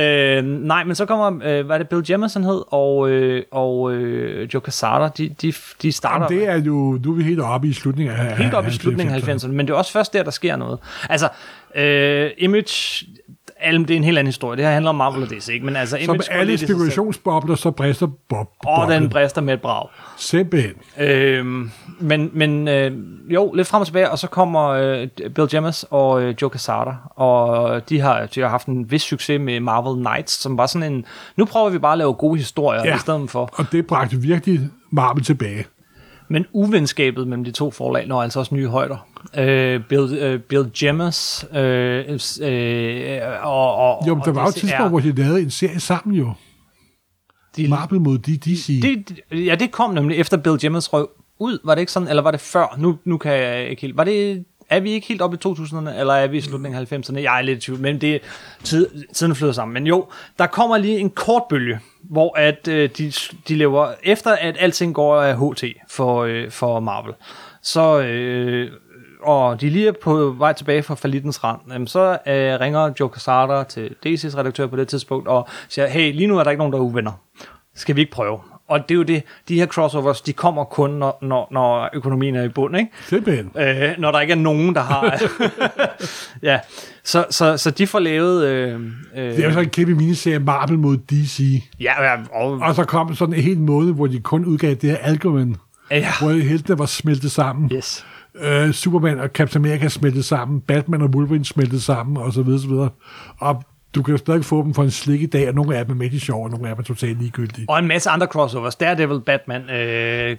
[0.00, 3.92] Øh, nej, men så kommer, øh, hvad er det, Bill Jemerson hed, og, øh, og
[3.92, 5.52] øh, Joe Quesada, de, de,
[5.82, 6.26] de starter...
[6.34, 8.70] Jamen, det er jo, nu er vi helt oppe i slutningen af helt op i
[8.70, 10.78] slutningen af 90'erne, men det er også først der, der sker noget.
[11.10, 11.28] Altså,
[11.74, 13.06] øh, Image,
[13.64, 14.56] alle, det er en helt anden historie.
[14.56, 15.66] Det her handler om Marvel og DC, ikke?
[15.66, 18.48] Men altså, Som alle spekulationsbobler, så brister bob.
[18.66, 19.88] Og den brister med et brag.
[20.16, 20.72] Simpelthen.
[20.98, 22.92] Øhm, men men øh,
[23.28, 26.92] jo, lidt frem og tilbage, og så kommer øh, Bill Jemas og øh, Joe Quesada,
[27.16, 30.92] og de har, de har haft en vis succes med Marvel Knights, som var sådan
[30.92, 31.04] en,
[31.36, 32.96] nu prøver vi bare at lave gode historier Ja.
[32.96, 33.50] i stedet for.
[33.52, 34.60] Og det bragte virkelig
[34.90, 35.64] Marvel tilbage.
[36.34, 39.08] Men uvenskabet mellem de to forlag når altså også nye højder.
[39.36, 44.48] Øh, Bill, øh, Bill Jemas øh, øh, og, og, Jo, men der og var jo
[44.48, 46.32] et tidspunkt, hvor de lavede en serie sammen jo.
[47.56, 48.80] de, Marvel mod DC.
[48.82, 51.06] det, ja, det kom nemlig efter Bill Jemas røg
[51.38, 52.74] ud, var det ikke sådan, eller var det før?
[52.78, 53.96] Nu, nu kan jeg ikke helt...
[53.96, 54.44] Var det
[54.76, 57.18] er vi ikke helt oppe i 2000'erne, eller er vi i slutningen af 90'erne?
[57.18, 58.18] Jeg er lidt i tvivl, men det er
[58.62, 59.74] tid, tiden flyder sammen.
[59.74, 60.08] Men jo,
[60.38, 63.12] der kommer lige en kort bølge, hvor at, øh, de,
[63.48, 67.14] de lever, efter at alting går af HT for, øh, for Marvel,
[67.62, 68.70] så, øh,
[69.22, 73.10] og de lige er på vej tilbage fra falitens rand, jamen, så øh, ringer Joe
[73.10, 76.58] Quesada til DC's redaktør på det tidspunkt, og siger, hey, lige nu er der ikke
[76.58, 77.12] nogen, der er uvenner.
[77.74, 78.40] Skal vi ikke prøve?
[78.74, 82.34] Og det er jo det, de her crossovers, de kommer kun, når, når, når økonomien
[82.36, 82.90] er i bund, ikke?
[83.06, 83.50] Simpelthen.
[83.58, 85.20] Øh, når der ikke er nogen, der har...
[86.48, 86.58] ja,
[87.04, 88.44] så, så, så de får lavet...
[88.46, 91.62] Øh, øh, Det er jo så en kæmpe miniserie Marvel mod DC.
[91.80, 94.90] ja, ja, og, Og så kom sådan en hel måned, hvor de kun udgav det
[94.90, 95.56] her Algoman,
[95.90, 97.70] ja, hvor heltene var smeltet sammen.
[97.74, 98.06] yes.
[98.40, 102.60] Øh, Superman og Captain America smeltet sammen, Batman og Wolverine smeltet sammen, og så videre,
[102.60, 102.88] så videre.
[103.38, 103.64] Og
[103.94, 105.94] du kan jo stadig få dem for en slik i dag, og nogle af dem
[105.94, 107.64] er midt i sjov, og nogle af dem er totalt ligegyldige.
[107.68, 108.74] Og en masse andre crossovers.
[108.76, 109.76] Daredevil, Batman, øh,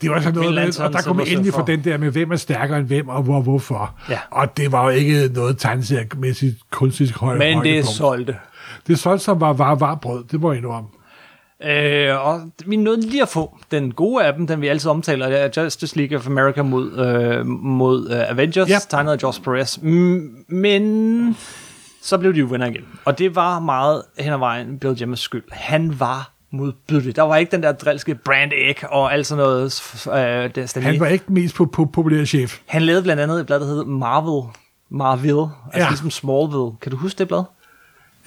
[0.01, 2.35] Det var sådan noget med, og der kom endelig for den der med, hvem er
[2.35, 3.95] stærkere end hvem, og hvor, hvorfor.
[4.09, 4.19] Ja.
[4.31, 7.87] Og det var jo ikke noget tegneseriemæssigt kunstigt højt Men det højdepunkt.
[7.87, 8.35] solgte.
[8.87, 10.89] Det solgte som var var, var brød, det må jeg indrømme.
[11.63, 15.29] Øh, og vi nåede lige at få den gode af dem, den vi altid omtaler,
[15.29, 18.77] det er Justice League of America mod, øh, mod øh, Avengers, Ja.
[18.89, 19.77] tegnet af Josh Perez.
[19.81, 21.37] Mm, men
[22.05, 22.85] så blev de jo venner igen.
[23.05, 25.43] Og det var meget hen ad vejen Bill Jemmers skyld.
[25.51, 27.15] Han var modbydelig.
[27.15, 29.81] Der var ikke den der drilske brand egg og alt sådan noget.
[30.13, 32.59] Øh, det, Stan Han var ikke den mest po- po- populære chef.
[32.65, 34.49] han lavede blandt andet et blad, der hed Marvel.
[34.89, 35.49] Marvel.
[35.65, 35.87] Altså Ja.
[35.89, 36.71] ligesom Smallville.
[36.81, 37.43] Kan du huske det blad?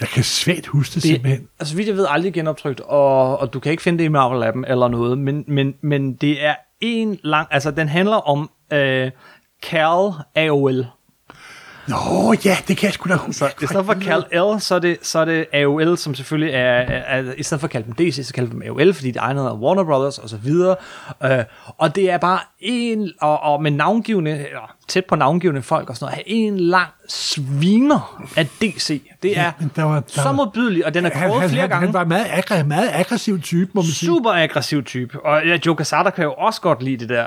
[0.01, 1.49] Jeg kan svært huske det, Det, simpelthen.
[1.61, 4.71] altså, vidt jeg ved, aldrig genoptrykt, og, og du kan ikke finde det i Marvel-appen
[4.71, 7.49] eller noget, men, men, men det er en lang...
[7.51, 9.11] Altså, den handler om øh,
[9.63, 10.87] Cal AOL.
[11.89, 13.39] Nå, ja, det kan jeg sgu da huske.
[13.39, 16.55] Så i stedet for Cal L, så er det, så er det AOL, som selvfølgelig
[16.55, 17.33] er, er, er...
[17.33, 19.59] I stedet for at kalde dem DC, så kalder dem AOL, fordi det er af
[19.59, 20.77] Warner Brothers og så videre.
[21.25, 21.45] Øh,
[21.79, 23.11] og det er bare en...
[23.21, 24.31] Og, og med navngivende...
[24.31, 26.23] Eller, tæt på navngivende folk og sådan noget.
[26.47, 29.03] En lang sviner af DC.
[29.23, 31.87] Det er men der var- der så modbydeligt, og den er kåret flere han, gange.
[31.87, 34.07] han var en meget, aggr- meget aggressiv type, må man sige.
[34.07, 35.21] super aggressiv type.
[35.25, 37.27] Og ja, Joe Quesada kan jo også godt lide det der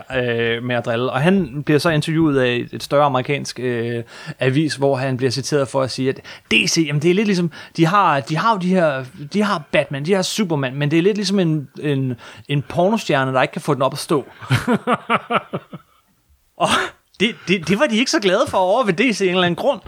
[0.57, 1.11] øh, med at drille.
[1.11, 4.03] Og han bliver så interviewet af et, et større amerikansk øh,
[4.39, 6.19] avis, hvor han bliver citeret for at sige, at
[6.51, 9.03] DC, jamen det er lidt ligesom, de har, de har jo de her,
[9.33, 12.13] de har Batman, de har Superman, men det er lidt ligesom en, en,
[12.47, 14.25] en pornostjerne, der ikke kan få den op at stå.
[16.57, 16.67] og
[17.21, 19.43] det, det, det var de ikke så glade for over ved DC af en eller
[19.43, 19.81] anden grund.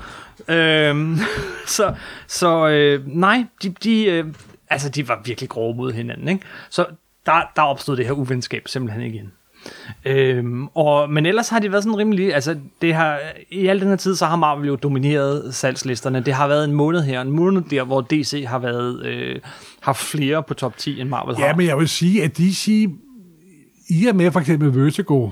[0.48, 1.18] Øhm,
[1.68, 1.94] så
[2.28, 4.26] så øh, nej, de, de, øh,
[4.70, 6.28] altså, de var virkelig grove mod hinanden.
[6.28, 6.46] Ikke?
[6.70, 6.86] Så
[7.26, 9.32] der, der opstod det her uvenskab simpelthen igen.
[10.06, 13.20] Øhm, og, men ellers har de været sådan rimelig, altså det har,
[13.52, 16.20] i al den her tid, så har Marvel jo domineret salgslisterne.
[16.20, 19.40] Det har været en måned her, en måned der, hvor DC har været, øh,
[19.80, 21.46] haft flere på top 10, end Marvel har.
[21.46, 22.90] Ja, men jeg vil sige, at DC,
[23.90, 25.30] i og med for eksempel Vertigo,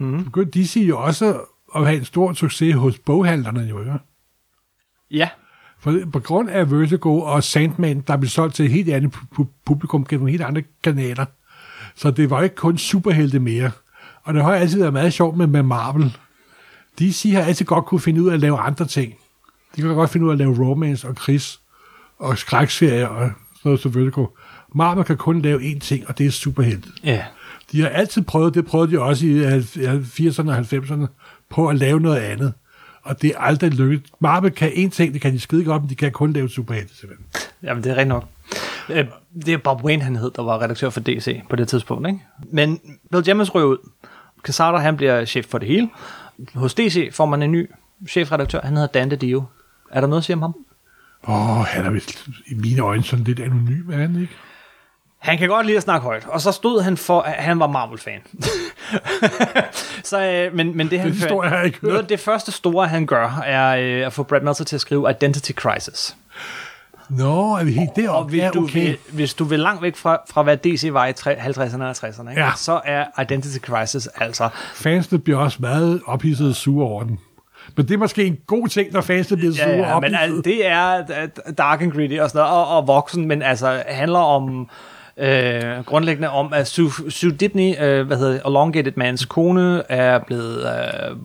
[0.00, 0.24] mm.
[0.24, 1.40] begyndte DC jo også
[1.74, 3.98] at have en stor succes hos boghandlerne jo, ikke?
[5.10, 5.28] ja.
[5.78, 9.40] For, på grund af Vertigo og Sandman, der blev solgt til et helt andet pu-
[9.40, 11.24] pu- publikum gennem helt andre kanaler.
[11.94, 13.70] Så det var ikke kun superhelte mere.
[14.22, 16.16] Og det har altid været meget sjovt med, med Marvel.
[16.98, 19.14] DC har altid godt kunne finde ud af at lave andre ting.
[19.76, 21.60] De kan godt finde ud af at lave romance og kris
[22.18, 23.34] og skrækserier og sådan
[23.64, 24.26] noget som Vertigo.
[24.74, 26.88] Marvel kan kun lave én ting, og det er superhelte.
[27.04, 27.24] Ja.
[27.72, 29.44] De har altid prøvet, det prøvede de også i
[30.28, 31.06] 80'erne og 90'erne,
[31.50, 32.52] på at lave noget andet.
[33.02, 34.10] Og det er aldrig lykkedes.
[34.20, 36.96] Marvel kan én ting, det kan de skide godt, men de kan kun lave superhelte,
[36.96, 37.26] simpelthen.
[37.62, 38.24] Jamen, det er rigtigt nok.
[38.88, 39.04] Øh,
[39.46, 42.08] Det er Bob Wayne, han hed, der var redaktør for DC på det tidspunkt.
[42.08, 42.20] Ikke?
[42.52, 43.78] Men Bill Jemmens røg ud.
[44.44, 45.88] Casada, han bliver chef for det hele.
[46.54, 47.70] Hos DC får man en ny
[48.08, 48.60] chefredaktør.
[48.64, 49.44] Han hedder Dan DiDio.
[49.90, 50.54] Er der noget at sige om ham?
[51.28, 54.32] Åh, oh, han er vist i mine øjne sådan lidt anonym, er han ikke?
[55.20, 56.26] Han kan godt lide at snakke højt.
[56.28, 58.20] Og så stod han for, at han var Marvel-fan.
[60.10, 63.06] så, øh, men, men det, han, har jeg ikke noget af det første store, han
[63.06, 66.16] gør, er øh, at få Brad Meltzer til at skrive Identity Crisis.
[67.08, 68.30] Nå, er vi helt Og deroppe?
[68.30, 68.72] hvis, Ja, du okay.
[68.86, 71.90] vil, hvis du vil langt væk fra, fra hvad DC var i tre- 50'erne og
[71.90, 72.42] 60'erne, ikke?
[72.42, 72.50] Ja.
[72.56, 74.48] så er Identity Crisis altså...
[74.74, 77.18] Fansene bliver også meget ophidsede og sure over den.
[77.76, 80.14] Men det er måske en god ting, når fansene bliver sure Ja, og ja, men
[80.14, 83.82] altså, det er uh, dark and gritty og sådan noget, og, og voksen, men altså
[83.88, 84.68] handler om
[85.20, 90.58] øh, grundlæggende om, at Sue, Sue Dibney, øh, hvad hedder Elongated Mans kone, er blevet
[90.66, 91.16] øh,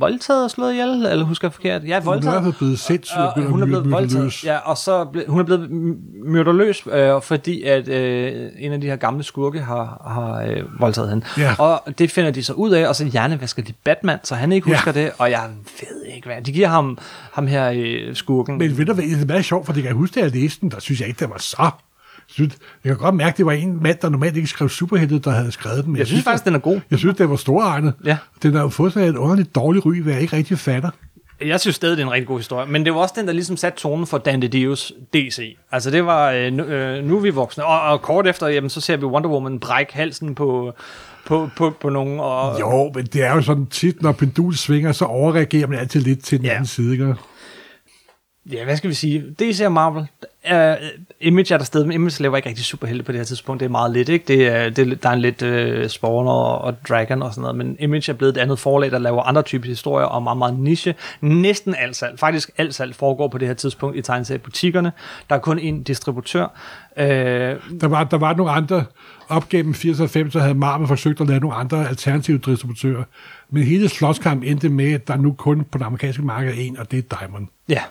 [0.00, 1.82] voldtaget og slået ihjel, eller husker jeg forkert?
[1.84, 2.34] Ja, Hun er voldtaget.
[2.34, 5.40] hvert fald blevet sindssyg og Og hun er blevet voldtaget, ja, og så ble, hun
[5.40, 9.60] er blevet m- myrdet løs, øh, fordi at øh, en af de her gamle skurke
[9.60, 11.26] har, har øh, voldtaget hende.
[11.38, 11.54] Ja.
[11.58, 14.70] Og det finder de så ud af, og så hjernevasker de Batman, så han ikke
[14.70, 14.76] Ja.
[14.76, 15.42] husker det, og jeg
[15.80, 16.42] ved ikke hvad.
[16.42, 16.98] De giver ham,
[17.32, 18.58] ham her øh, skurken.
[18.58, 20.30] Men ved du hvad, det er meget sjovt, for det kan jeg huske, da jeg
[20.34, 21.70] læste den, der synes jeg ikke, det var så...
[22.32, 24.68] Jeg synes- Jeg kan godt mærke, at det var en mand, der normalt ikke skrev
[24.68, 25.92] superhelte, der havde skrevet den.
[25.92, 26.80] Men jeg synes faktisk, den er god.
[26.90, 27.94] Jeg synes, det var storartet.
[28.04, 28.16] Ja.
[28.42, 30.90] Den har jo fået sådan et underligt dårligt ry, hvad jeg ikke rigtig fatter.
[31.46, 33.32] Jeg synes stadig, det er en rigtig god historie, men det var også den, der
[33.32, 35.56] ligesom satte tonen for Dan Dios DC.
[35.72, 38.70] Altså det var, øh, nu, øh, nu er vi voksne, og, og kort efter, jamen,
[38.70, 40.72] så ser vi Wonder Woman brække halsen på,
[41.26, 42.20] på, på, på nogen.
[42.20, 46.00] Og, Jo, men det er jo sådan tit, når pendulet svinger, så overreagerer man altid
[46.00, 46.52] lidt til den Ja.
[46.52, 46.92] anden side.
[46.92, 47.14] Ikke?
[48.50, 49.24] Ja, hvad skal vi sige?
[49.40, 50.06] DC og Marvel.
[50.52, 50.86] Uh,
[51.20, 53.60] Image er der stadig, men Image laver ikke rigtig superhelte på det her tidspunkt.
[53.60, 54.24] Det er meget lidt, ikke?
[54.28, 57.42] Det er, det, er- der er en lidt uh, Spawn og, og Dragon og sådan
[57.42, 60.38] noget, men Image er blevet et andet forlag, der laver andre typer historier og meget,
[60.38, 60.94] meget niche.
[61.20, 64.92] Næsten alt salg, faktisk alt salg foregår på det her tidspunkt i tegneseriebutikkerne.
[65.30, 66.44] Der er kun én distributør.
[66.96, 68.84] Uh, Der, var, der var nogle andre,
[69.28, 73.02] op gennem 80 og 90, så havde Marvel forsøgt at lave nogle andre alternative distributører.
[73.50, 76.78] Men hele slåskamp endte med, at der nu kun på det amerikanske marked er en,
[76.78, 77.46] og det er Diamond.
[77.68, 77.82] ja,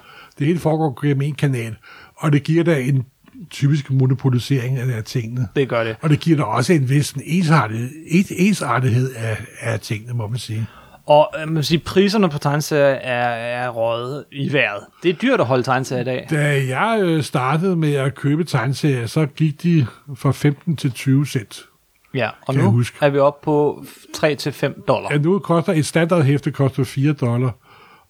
[0.41, 1.75] Det hele foregår gennem en kanal,
[2.15, 3.05] og det giver dig en
[3.49, 5.47] typisk monopolisering af tingene.
[5.55, 5.95] det gør det.
[6.01, 10.39] Og det giver dig også en vis ensartethed, et, ensartethed af, af tingene, må man
[10.39, 10.67] sige.
[11.05, 13.29] Og øh, man kan sige, priserne på tegneserier er,
[13.63, 14.83] er røget i vejret.
[15.03, 16.27] Det er dyrt at holde tegneserier i dag.
[16.29, 19.85] Da jeg øh, startede med at købe tegneserier, så gik de
[20.15, 21.65] fra 15 til 20 cent.
[22.13, 22.97] Ja, og nu huske.
[23.01, 23.83] er vi oppe på
[24.17, 25.09] 3-5 dollar.
[25.11, 27.51] Ja, nu koster et standardhæfte koster 4 dollar,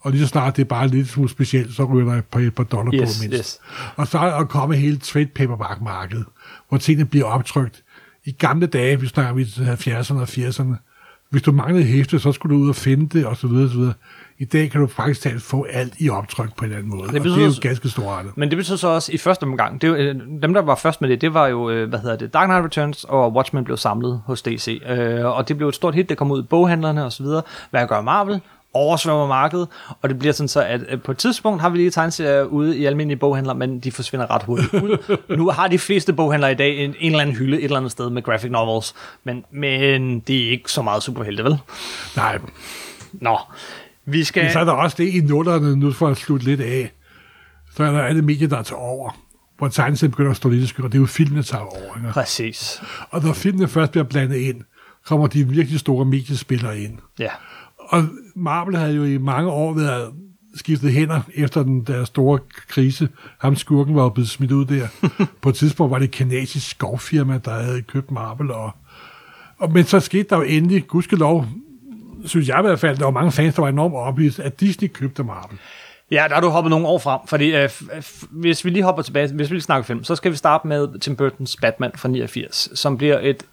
[0.02, 2.40] og lige så snart det er bare lidt smule specielt, så ryger der et par,
[2.40, 3.40] et par dollar Yes, på mindst.
[3.40, 3.60] yes.
[3.96, 6.26] Og så er der kommet hele trade paperback-markedet,
[6.70, 7.84] hvor tingene bliver optrykt.
[8.26, 10.76] I gamle dage, vi snakker vi 70'erne og 80'erne,
[11.30, 13.70] hvis du manglede hæfte, så skulle du ud og finde det, og så videre, og
[13.72, 13.94] så videre.
[14.40, 17.02] I dag kan du faktisk talt få alt i optryk på en eller anden måde,
[17.02, 18.32] det og det betyder er jo ganske storartet.
[18.38, 20.76] Men det betyder så også i første omgang, det er, jo, øh, dem der var
[20.76, 23.64] først med det, det var jo, øh, hvad hedder det, Dark Knight Returns og Watchmen
[23.64, 24.82] blev samlet hos DC.
[24.90, 27.42] Øh, og det blev et stort hit, det kom ud i boghandlerne og så videre.
[27.70, 28.42] Hvad gør Marvel?
[28.74, 29.68] Oversvømmer markedet,
[30.02, 32.86] og det bliver sådan så, at på et tidspunkt har vi lige tegneserier ude i
[32.86, 35.18] almindelige boghandler, men de forsvinder ret hurtigt ud.
[35.38, 37.92] nu har de fleste boghandlere i dag en, en eller anden hylde et eller andet
[37.92, 41.58] sted med graphic novels, men, men det er ikke så meget superhelte, vel?
[42.16, 42.40] Nej,
[43.14, 43.40] Nå,
[44.06, 44.44] vi skal...
[44.44, 46.92] men så er der også det i nullerne, nu for at slutte lidt af,
[47.76, 49.18] så er der alle medier, der tager over,
[49.58, 51.64] hvor tegneserien begynder at stå lidt i skygge, og det er jo filmene, der tager
[51.64, 51.98] over.
[51.98, 52.10] Ikke?
[52.12, 52.82] Præcis.
[53.10, 54.62] Og når filmene først bliver blandet ind,
[55.06, 56.98] kommer de virkelig store mediespillere ind.
[57.20, 57.30] Ja.
[57.78, 58.04] Og
[58.36, 60.14] Marvel havde jo i mange år været
[60.56, 63.10] skiftet hænder efter den der store krise.
[63.38, 64.88] Ham skurken var jo blevet smidt ud der.
[65.42, 68.52] På et tidspunkt var det et kanadisk skovfirma, der havde købt Marvel.
[68.52, 68.72] Og,
[69.58, 71.46] og, men så skete der jo endelig, gudskelov,
[72.26, 74.88] synes jeg i hvert fald, der var mange fans, der var enormt ophidset, at Disney
[74.88, 75.58] købte Marvel.
[76.12, 77.70] Ja, der har du hoppet nogle år frem, fordi øh,
[78.30, 81.00] hvis vi lige hopper tilbage, hvis vi lige snakker film, så skal vi starte med
[81.00, 83.44] Tim Burtons Batman fra 89, som bliver et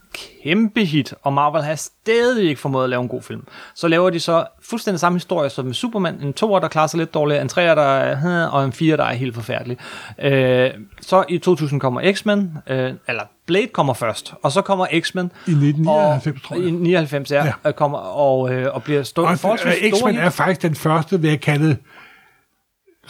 [0.44, 3.42] kæmpe hit, og Marvel har stadig ikke formået at lave en god film.
[3.74, 6.98] Så laver de så fuldstændig samme historie som med Superman, en toer, der klarer sig
[6.98, 9.76] lidt dårligt, en treer, der er, og en fire, der er helt forfærdelig.
[10.22, 15.32] Øh, så i 2000 kommer X-Men, øh, eller Blade kommer først, og så kommer X-Men.
[15.46, 16.64] I 1999, tror jeg.
[16.64, 17.72] I 99, ja, Ja.
[17.72, 21.30] kommer og, øh, og bliver stå, Og forholdsvis øh, X-Men er faktisk den første, vil
[21.30, 21.76] jeg kalde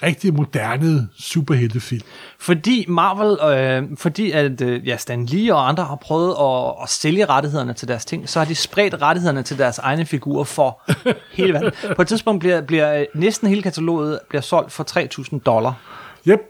[0.03, 2.03] rigtig moderne superheltefilm.
[2.39, 6.89] Fordi Marvel, øh, fordi at øh, ja, Stan Lee og andre har prøvet at, at
[6.89, 10.81] sælge rettighederne til deres ting, så har de spredt rettighederne til deres egne figurer for
[11.37, 11.73] hele verden.
[11.97, 14.85] På et tidspunkt bliver, bliver øh, næsten hele kataloget bliver solgt for
[15.33, 15.75] 3.000 dollar
[16.29, 16.41] Yep,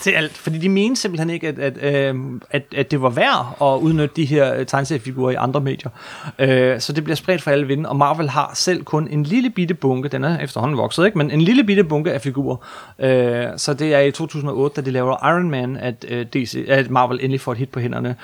[0.00, 3.56] til alt, fordi de mente simpelthen ikke, at, at, øh, at, at det var værd
[3.62, 5.90] at udnytte de her øh, tegneseriefigurer i andre medier.
[6.38, 9.50] Øh, så det bliver spredt for alle vinde, og Marvel har selv kun en lille
[9.50, 11.18] bitte bunke, den er efterhånden vokset, ikke?
[11.18, 12.56] men en lille bitte bunke af figurer.
[12.98, 16.90] Øh, så det er i 2008, da de laver Iron Man, at, øh, DC, at
[16.90, 18.16] Marvel endelig får et hit på hænderne.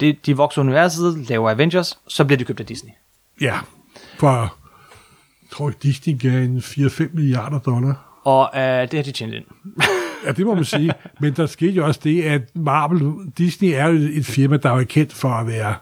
[0.00, 2.92] De, de vokser universet, laver Avengers, så bliver de købt af Disney.
[3.40, 3.58] ja.
[4.18, 8.20] For, jeg tror Disney gav en 4-5 milliarder dollar.
[8.24, 9.44] Og øh, det har de tjent ind.
[10.26, 10.92] Ja, det må man sige.
[11.20, 14.84] Men der skete jo også det, at Marvel, Disney er jo et firma, der er
[14.84, 15.74] kendt for at være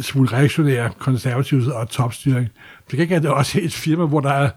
[0.00, 2.48] smule reaktionær, konservativ og topstyring.
[2.90, 4.50] Det kan ikke være, det er også et firma, hvor der er,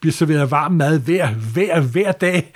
[0.00, 2.52] bliver serveret varm mad hver, hver, hver dag.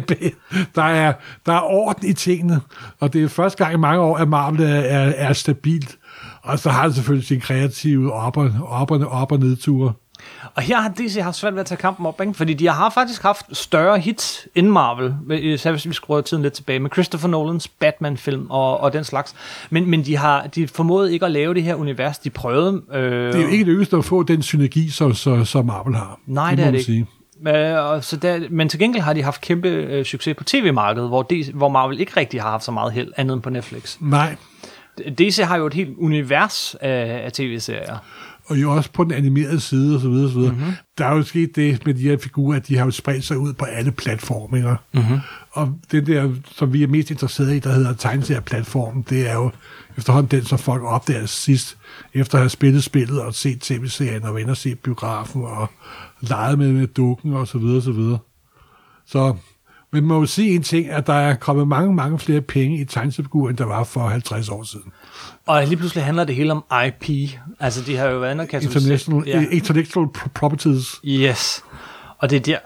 [0.74, 1.12] Der er,
[1.46, 2.60] der er orden i tingene,
[3.00, 5.98] og det er første gang i mange år, at Marvel er, er, er stabilt.
[6.42, 9.92] Og så har han selvfølgelig sin kreative op og, op og, op og nedture.
[10.54, 12.34] Og her har DC haft svært ved at tage kampen op, ikke?
[12.34, 16.54] fordi de har faktisk haft større hits end Marvel, især hvis vi skruer tiden lidt
[16.54, 19.34] tilbage, med Christopher Nolans Batman-film og, og den slags.
[19.70, 22.82] Men, men de har de formåede ikke at lave det her univers, de prøvede.
[22.92, 26.20] Øh, Det er jo ikke lykkedes at få den synergi, som, som, som Marvel har.
[26.26, 27.06] Nej, det må er det ikke.
[27.48, 31.08] Øh, og så der, men til gengæld har de haft kæmpe øh, succes på tv-markedet,
[31.08, 33.96] hvor, DC, hvor Marvel ikke rigtig har haft så meget held, andet end på Netflix.
[34.00, 34.36] Nej,
[35.18, 37.96] DC har jo et helt univers af, af tv-serier.
[38.48, 40.52] Og jo også på den animerede side og så videre, og så videre.
[40.52, 40.72] Mm-hmm.
[40.98, 43.38] Der er jo sket det med de her figurer, at de har jo spredt sig
[43.38, 44.76] ud på alle platformer.
[44.92, 45.18] Mm-hmm.
[45.50, 49.50] Og det der, som vi er mest interesseret i, der hedder tegneserieplatformen, det er jo
[49.96, 51.76] efterhånden den, som folk opdager sidst,
[52.14, 55.70] efter at have spillet spillet og set tv-serien og venner set biografen og
[56.20, 58.18] leget med, med dukken og så videre, så videre.
[59.06, 59.36] Så
[59.90, 62.80] men man må jo sige en ting, at der er kommet mange, mange flere penge
[62.80, 64.92] i tegnsefigurer, end der var for 50 år siden.
[65.46, 67.30] Og lige pludselig handler det hele om IP.
[67.60, 69.44] Altså, de har jo været og International, ja.
[69.50, 71.00] Intellectual Properties.
[71.04, 71.64] Yes.
[72.18, 72.58] Og det er der,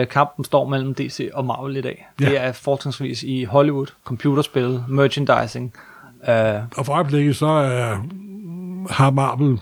[0.00, 2.06] øh, kampen står mellem DC og Marvel i dag.
[2.20, 2.24] Ja.
[2.24, 5.74] Det er fortrinsvis i Hollywood, computerspil, merchandising.
[6.28, 6.54] Øh.
[6.76, 7.96] Og for øjeblikket så øh,
[8.90, 9.60] har Marvel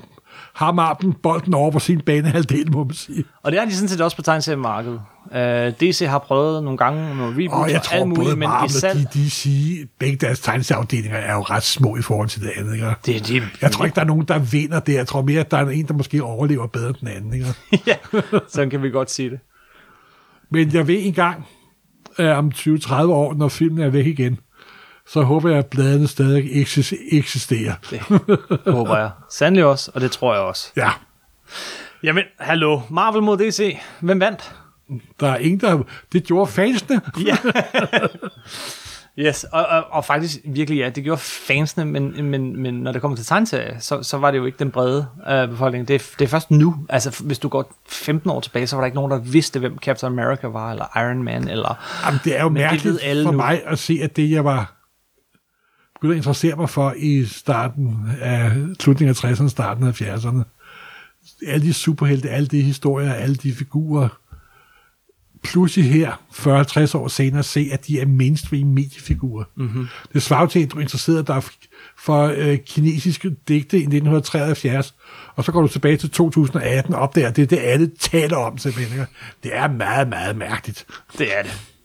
[0.56, 3.24] har Marvel bolden over på sin banehalvdel, må man sige.
[3.42, 5.00] Og det er de sådan set også på tegneseriemarkedet.
[5.26, 8.36] Uh, øh, DC har prøvet nogle gange med reboots og jeg tror, alt muligt, både
[8.36, 12.28] men Marvel og de, de siger, begge deres tegneserieafdelinger er jo ret små i forhold
[12.28, 12.74] til det andet.
[12.74, 12.86] Ikke?
[13.06, 14.94] Det, det, jeg tror ikke, der er nogen, der vinder det.
[14.94, 17.34] Jeg tror mere, at der er en, der måske overlever bedre end den anden.
[17.34, 17.46] Ikke?
[17.90, 17.96] ja,
[18.48, 19.38] sådan kan vi godt sige det.
[20.50, 21.46] Men jeg ved engang,
[22.18, 24.38] uh, om 20-30 år, når filmen er væk igen,
[25.08, 26.50] så håber jeg, at bladene stadig
[27.12, 27.74] eksisterer.
[27.90, 28.00] Det
[28.66, 29.10] håber jeg.
[29.30, 30.72] Sandelig også, og det tror jeg også.
[30.76, 30.90] Ja.
[32.02, 32.80] Jamen, hallo.
[32.90, 33.78] Marvel mod DC.
[34.00, 34.54] Hvem vandt?
[35.20, 35.82] Der er ingen, der...
[36.12, 37.00] Det gjorde fansene.
[37.26, 37.36] ja.
[39.18, 43.00] Yes, og, og, og faktisk virkelig ja, det gjorde fansene, men, men, men når det
[43.00, 45.88] kommer til tegneserier, så, så var det jo ikke den brede uh, befolkning.
[45.88, 48.80] Det, er, det er først nu, altså hvis du går 15 år tilbage, så var
[48.80, 52.02] der ikke nogen, der vidste, hvem Captain America var, eller Iron Man, eller...
[52.06, 53.36] Jamen, det er jo mærkeligt for nu.
[53.36, 54.75] mig at se, at det, jeg var
[56.00, 60.42] begyndte at interessere mig for i starten af slutningen af 60'erne, starten af 70'erne.
[61.46, 64.08] Alle de superhelte, alle de historier, alle de figurer,
[65.44, 69.44] pludselig her, 40-50 år senere, se, at de er mainstream mediefigurer.
[69.56, 69.86] Mm-hmm.
[70.12, 71.42] Det svarer til, at du er interesseret dig
[71.98, 74.94] for øh, kinesiske digte i 1973,
[75.34, 78.36] og så går du tilbage til 2018 og opdager, at det er det, alle taler
[78.36, 79.06] om simpelthen.
[79.42, 80.86] Det er meget, meget mærkeligt.
[81.18, 81.75] Det er det.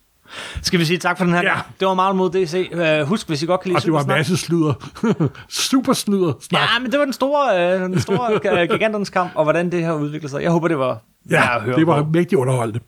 [0.61, 1.41] Skal vi sige tak for den her?
[1.41, 1.53] Ja.
[1.79, 2.69] Det var meget mod DC.
[3.01, 4.73] Uh, husk, hvis I godt kan lide Og det var en masse sludder.
[5.49, 6.33] Super sludder.
[6.41, 6.61] Snak.
[6.61, 9.93] Ja, men det var den store, uh, den store giganternes kamp, og hvordan det her
[9.93, 10.41] udvikler sig.
[10.43, 10.97] Jeg håber, det var
[11.29, 12.09] Ja, at høre det var på.
[12.13, 12.79] mægtigt underholdende.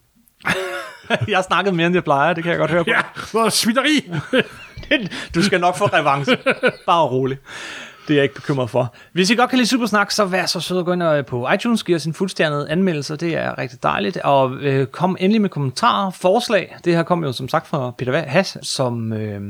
[1.27, 2.33] jeg har snakket mere, end jeg plejer.
[2.33, 2.89] Det kan jeg godt høre på.
[2.89, 4.11] Ja, hvor svitteri.
[5.35, 6.37] du skal nok få revanche.
[6.85, 7.37] Bare rolig.
[8.07, 8.93] Det er jeg ikke bekymret for.
[9.11, 11.49] Hvis I godt kan lide Supersnak, så vær så sød at gå ind øh, på
[11.49, 13.15] iTunes, give os en fuldstjernede anmeldelse.
[13.15, 14.17] Det er rigtig dejligt.
[14.17, 16.75] Og øh, kom endelig med kommentarer, forslag.
[16.85, 19.13] Det her kom jo som sagt fra Peter Hass, som...
[19.13, 19.41] Øh,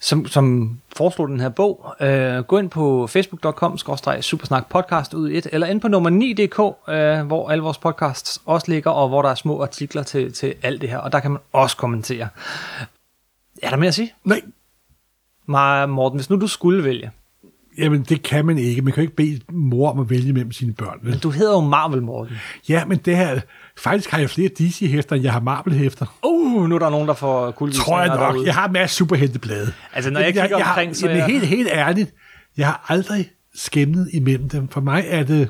[0.00, 1.94] som, som foreslog den her bog.
[2.00, 3.78] Øh, gå ind på facebook.com
[4.20, 8.70] supersnak podcast ud et, eller ind på nummer 9.dk, øh, hvor alle vores podcasts også
[8.70, 11.30] ligger, og hvor der er små artikler til, til alt det her, og der kan
[11.30, 12.28] man også kommentere.
[13.62, 14.14] Er der mere at sige?
[14.24, 14.42] Nej.
[15.86, 17.10] Morten, hvis nu du skulle vælge,
[17.80, 18.82] Jamen, det kan man ikke.
[18.82, 20.98] Man kan ikke bede mor om at vælge mellem sine børn.
[21.02, 22.36] Men du hedder jo Marvel, Morten.
[22.68, 23.40] Ja, men det her...
[23.78, 26.06] Faktisk har jeg flere DC-hæfter, end jeg har Marvel-hæfter.
[26.24, 28.18] Uh, nu er der nogen, der får kuldvisninger Tror jeg nok.
[28.18, 28.46] Derude.
[28.46, 29.72] Jeg har en masse superhelteblade.
[29.92, 31.06] Altså, når jeg, jeg kigger jeg, omkring, så...
[31.06, 31.26] Jamen, jeg...
[31.26, 32.14] helt, helt ærligt,
[32.56, 34.68] jeg har aldrig skæmmet imellem dem.
[34.68, 35.48] For mig er det...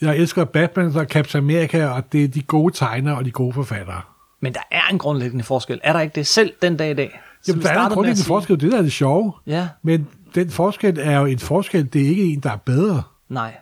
[0.00, 3.52] Jeg elsker Batman og Captain America, og det er de gode tegnere og de gode
[3.52, 4.00] forfattere.
[4.42, 5.80] Men der er en grundlæggende forskel.
[5.82, 7.20] Er der ikke det selv den dag i dag?
[7.48, 8.60] Jamen, der er en grundlæggende forskel.
[8.60, 9.32] Det der er det sjove.
[9.46, 9.68] Ja.
[9.82, 11.92] Men den forskel er jo en forskel.
[11.92, 13.02] Det er ikke en, der er bedre.
[13.28, 13.56] Nej.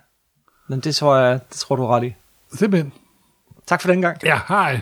[0.69, 2.15] Men det tror jeg, det tror du ret i.
[2.55, 2.93] Simpelthen.
[3.67, 4.17] Tak for den gang.
[4.25, 4.81] Ja, hej.